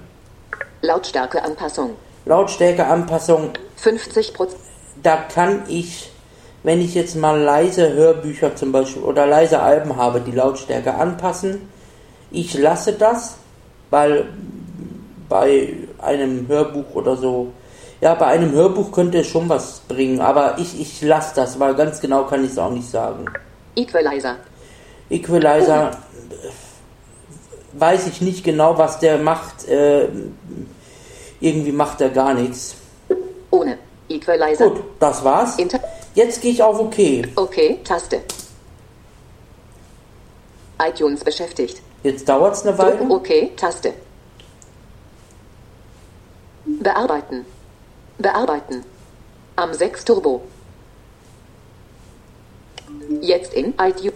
Lautstärkeanpassung. 0.81 1.91
Lautstärkeanpassung, 2.25 3.51
50 3.75 4.33
da 5.03 5.17
kann 5.17 5.63
ich, 5.67 6.11
wenn 6.63 6.81
ich 6.81 6.95
jetzt 6.95 7.15
mal 7.15 7.39
leise 7.39 7.93
Hörbücher 7.93 8.55
zum 8.55 8.71
Beispiel 8.71 9.03
oder 9.03 9.25
leise 9.25 9.61
Alben 9.61 9.95
habe, 9.95 10.21
die 10.21 10.31
Lautstärke 10.31 10.93
anpassen. 10.93 11.69
Ich 12.31 12.53
lasse 12.57 12.93
das, 12.93 13.37
weil 13.89 14.25
bei 15.29 15.73
einem 15.99 16.47
Hörbuch 16.47 16.93
oder 16.93 17.15
so, 17.15 17.51
ja, 18.01 18.13
bei 18.15 18.27
einem 18.27 18.51
Hörbuch 18.51 18.91
könnte 18.91 19.19
es 19.19 19.27
schon 19.27 19.49
was 19.49 19.81
bringen, 19.87 20.19
aber 20.19 20.57
ich, 20.59 20.79
ich 20.79 21.01
lasse 21.01 21.35
das, 21.35 21.59
weil 21.59 21.73
ganz 21.75 21.99
genau 21.99 22.25
kann 22.25 22.43
ich 22.43 22.51
es 22.51 22.57
auch 22.57 22.71
nicht 22.71 22.89
sagen. 22.89 23.25
Equalizer. 23.75 24.35
Equalizer, 25.09 25.91
weiß 27.73 28.07
ich 28.07 28.21
nicht 28.21 28.43
genau, 28.43 28.77
was 28.77 28.99
der 28.99 29.17
macht. 29.17 29.67
Äh, 29.67 30.09
irgendwie 31.39 31.71
macht 31.71 32.01
er 32.01 32.09
gar 32.09 32.33
nichts. 32.33 32.75
Ohne. 33.51 33.77
Equalizer. 34.09 34.69
Gut, 34.69 34.83
das 34.99 35.23
war's. 35.23 35.57
Inter 35.57 35.79
Jetzt 36.15 36.41
gehe 36.41 36.51
ich 36.51 36.63
auf 36.63 36.79
OK. 36.79 36.97
okay. 37.35 37.79
Taste. 37.83 38.21
iTunes 40.81 41.23
beschäftigt. 41.23 41.81
Jetzt 42.03 42.27
dauert 42.27 42.55
es 42.55 42.65
eine 42.65 42.75
Drücken 42.75 43.09
Weile. 43.09 43.15
OK. 43.15 43.55
Taste. 43.55 43.93
Bearbeiten. 46.65 47.45
Bearbeiten. 48.17 48.83
Am 49.55 49.73
6 49.73 50.05
Turbo. 50.05 50.41
Jetzt 53.21 53.53
in 53.53 53.73
iTunes. 53.79 54.13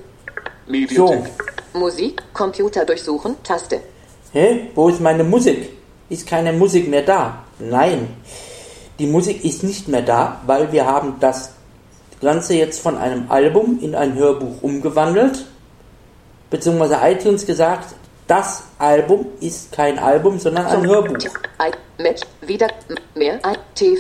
So, 0.96 1.08
Mediathek. 1.08 1.32
Musik. 1.74 2.24
Computer 2.34 2.86
durchsuchen. 2.86 3.36
Taste. 3.44 3.82
hä? 4.34 4.70
Wo 4.76 4.90
ist 4.90 5.02
meine 5.02 5.24
Musik? 5.24 5.70
Ist 6.10 6.28
keine 6.28 6.54
Musik 6.54 6.88
mehr 6.88 7.04
da? 7.04 7.44
Nein. 7.60 8.08
Die 9.00 9.08
Musik 9.08 9.44
ist 9.44 9.64
nicht 9.64 9.88
mehr 9.88 10.02
da, 10.02 10.42
weil 10.46 10.72
wir 10.72 10.86
haben 10.86 11.16
das 11.20 11.54
Ganze 12.22 12.54
jetzt 12.54 12.80
von 12.80 12.98
einem 12.98 13.32
Album 13.32 13.80
in 13.82 13.96
ein 13.96 14.16
Hörbuch 14.16 14.62
umgewandelt. 14.62 15.46
Beziehungsweise 16.50 17.00
iTunes 17.04 17.46
gesagt, 17.46 17.96
das 18.28 18.64
Album 18.78 19.26
ist 19.40 19.72
kein 19.72 19.98
Album, 19.98 20.40
sondern 20.40 20.66
ein 20.68 20.86
Hörbuch. 20.86 21.18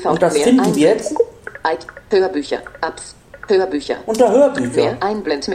Und 0.06 0.22
das 0.22 0.38
finden 0.38 0.76
wir 0.76 0.90
jetzt 0.90 1.16
Hörbücher. 2.10 2.62
Apps. 2.82 3.16
Hörbücher. 3.48 3.98
unter 4.06 4.32
Hörbücher. 4.32 4.82
Mehr 4.82 5.04
Einblend. 5.04 5.50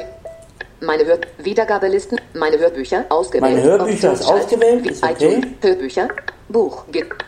Meine 0.81 1.07
Hör 1.07 1.19
Wiedergabelisten. 1.39 2.21
Meine 2.35 2.59
Hörbücher 2.59 3.05
ausgewählt. 3.09 3.55
Meine 3.55 3.63
Hörbücher 3.63 4.13
ist 4.13 4.25
ausgewählt, 4.25 4.87
ist 4.87 5.03
okay. 5.03 5.41
Hörbücher. 5.63 6.09
Buch. 6.49 6.85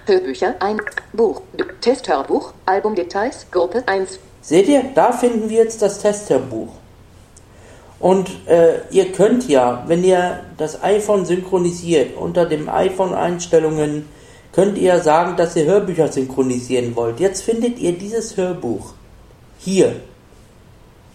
Hörbücher. 0.07 0.55
Ein. 0.61 0.81
Buch. 1.13 1.43
Testhörbuch. 1.81 2.53
Albumdetails. 2.67 3.47
Gruppe 3.51 3.83
1. 3.87 4.19
Seht 4.41 4.69
ihr, 4.69 4.85
da 4.95 5.13
finden 5.13 5.51
wir 5.51 5.59
jetzt 5.59 5.83
das 5.83 6.01
Testhörbuch. 6.01 6.69
Und 8.01 8.31
äh, 8.47 8.81
ihr 8.91 9.11
könnt 9.13 9.49
ja, 9.49 9.83
wenn 9.89 10.05
ihr 10.05 10.45
das 10.57 10.83
iPhone 10.83 11.27
synchronisiert, 11.27 12.17
unter 12.17 12.47
dem 12.47 12.69
iPhone-Einstellungen, 12.69 14.09
könnt 14.53 14.79
ihr 14.79 15.01
sagen, 15.01 15.37
dass 15.37 15.57
ihr 15.57 15.65
Hörbücher 15.65 16.11
synchronisieren 16.11 16.95
wollt. 16.95 17.19
Jetzt 17.19 17.43
findet 17.43 17.79
ihr 17.79 17.93
dieses 17.93 18.37
Hörbuch 18.37 18.93
hier 19.59 19.97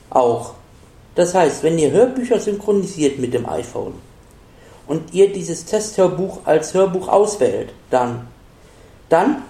auch. 0.09 0.55
Das 1.15 1.33
heißt, 1.33 1.63
wenn 1.63 1.77
ihr 1.77 1.91
Hörbücher 1.91 2.39
synchronisiert 2.39 3.19
mit 3.19 3.33
dem 3.33 3.47
iPhone 3.47 3.93
und 4.87 5.13
ihr 5.13 5.31
dieses 5.31 5.65
Testhörbuch 5.65 6.39
als 6.45 6.73
Hörbuch 6.73 7.07
auswählt, 7.07 7.73
dann, 7.89 8.27
dann 9.09 9.43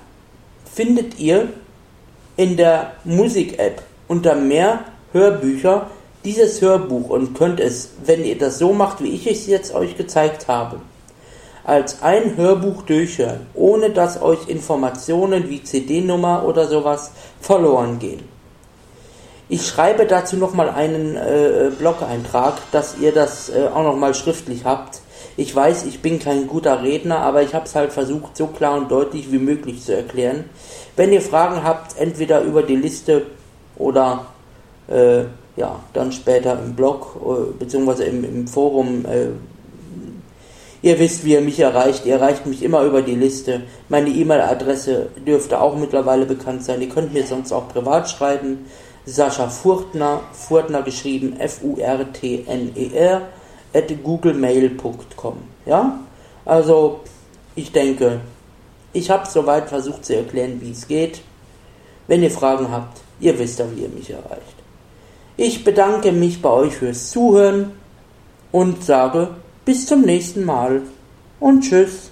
findet 0.73 1.19
ihr 1.19 1.49
in 2.35 2.57
der 2.57 2.93
Musik-App 3.03 3.83
unter 4.07 4.35
mehr 4.35 4.85
Hörbücher 5.11 5.87
dieses 6.23 6.61
Hörbuch 6.61 7.09
und 7.09 7.33
könnt 7.35 7.59
es, 7.59 7.91
wenn 8.05 8.23
ihr 8.23 8.37
das 8.37 8.57
so 8.57 8.73
macht, 8.73 9.03
wie 9.03 9.09
ich 9.09 9.27
es 9.27 9.45
jetzt 9.47 9.73
euch 9.75 9.97
gezeigt 9.97 10.47
habe, 10.47 10.77
als 11.63 12.01
ein 12.01 12.37
Hörbuch 12.37 12.83
durchhören, 12.83 13.47
ohne 13.53 13.89
dass 13.89 14.21
euch 14.21 14.47
Informationen 14.47 15.49
wie 15.49 15.63
CD-Nummer 15.63 16.45
oder 16.45 16.67
sowas 16.67 17.11
verloren 17.39 17.99
gehen. 17.99 18.33
Ich 19.49 19.67
schreibe 19.67 20.05
dazu 20.05 20.37
nochmal 20.37 20.69
einen 20.69 21.15
äh, 21.15 21.69
Blog-Eintrag, 21.77 22.55
dass 22.71 22.97
ihr 22.97 23.11
das 23.11 23.49
äh, 23.49 23.67
auch 23.73 23.83
nochmal 23.83 24.15
schriftlich 24.15 24.63
habt. 24.65 25.01
Ich 25.35 25.55
weiß, 25.55 25.85
ich 25.85 26.01
bin 26.01 26.19
kein 26.19 26.47
guter 26.47 26.83
Redner, 26.83 27.19
aber 27.19 27.41
ich 27.41 27.55
habe 27.55 27.65
es 27.65 27.75
halt 27.75 27.91
versucht, 27.91 28.37
so 28.37 28.47
klar 28.47 28.77
und 28.77 28.91
deutlich 28.91 29.31
wie 29.31 29.39
möglich 29.39 29.83
zu 29.83 29.95
erklären. 29.95 30.45
Wenn 30.95 31.11
ihr 31.11 31.21
Fragen 31.21 31.63
habt, 31.63 31.97
entweder 31.99 32.41
über 32.41 32.61
die 32.61 32.75
Liste 32.75 33.25
oder 33.77 34.27
äh, 34.87 35.23
ja, 35.55 35.79
dann 35.93 36.11
später 36.11 36.59
im 36.59 36.75
Blog 36.75 37.15
äh, 37.23 37.53
beziehungsweise 37.57 38.05
im, 38.05 38.23
im 38.23 38.47
Forum. 38.47 39.05
Äh, 39.05 39.27
ihr 40.81 40.99
wisst, 40.99 41.23
wie 41.25 41.33
ihr 41.33 41.41
mich 41.41 41.59
erreicht. 41.59 42.05
Ihr 42.05 42.15
erreicht 42.15 42.45
mich 42.45 42.63
immer 42.63 42.83
über 42.83 43.01
die 43.01 43.15
Liste. 43.15 43.61
Meine 43.89 44.09
E-Mail-Adresse 44.09 45.09
dürfte 45.25 45.61
auch 45.61 45.75
mittlerweile 45.77 46.25
bekannt 46.25 46.63
sein. 46.63 46.81
Ihr 46.81 46.89
könnt 46.89 47.13
mir 47.13 47.25
sonst 47.25 47.51
auch 47.51 47.69
privat 47.69 48.09
schreiben. 48.09 48.65
Sascha 49.05 49.49
Furtner, 49.49 50.21
Furtner 50.31 50.81
geschrieben 50.81 51.35
F-U-R-T-N-E-R, 51.37 53.21
at 53.73 54.03
googlemail.com. 54.03 55.38
Ja? 55.65 55.99
Also, 56.45 57.01
ich 57.55 57.71
denke, 57.71 58.21
ich 58.93 59.09
habe 59.09 59.27
soweit 59.27 59.69
versucht 59.69 60.05
zu 60.05 60.15
erklären, 60.15 60.59
wie 60.62 60.71
es 60.71 60.88
geht. 60.88 61.21
Wenn 62.07 62.21
ihr 62.21 62.31
Fragen 62.31 62.69
habt, 62.69 63.01
ihr 63.19 63.38
wisst 63.39 63.59
ja, 63.59 63.65
wie 63.73 63.81
ihr 63.81 63.89
mich 63.89 64.09
erreicht. 64.09 64.55
Ich 65.38 65.63
bedanke 65.63 66.12
mich 66.12 66.41
bei 66.41 66.49
euch 66.49 66.75
fürs 66.75 67.09
Zuhören 67.09 67.71
und 68.51 68.83
sage 68.83 69.29
bis 69.65 69.88
zum 69.88 70.01
nächsten 70.01 70.45
Mal 70.45 70.83
und 71.39 71.62
tschüss. 71.62 72.12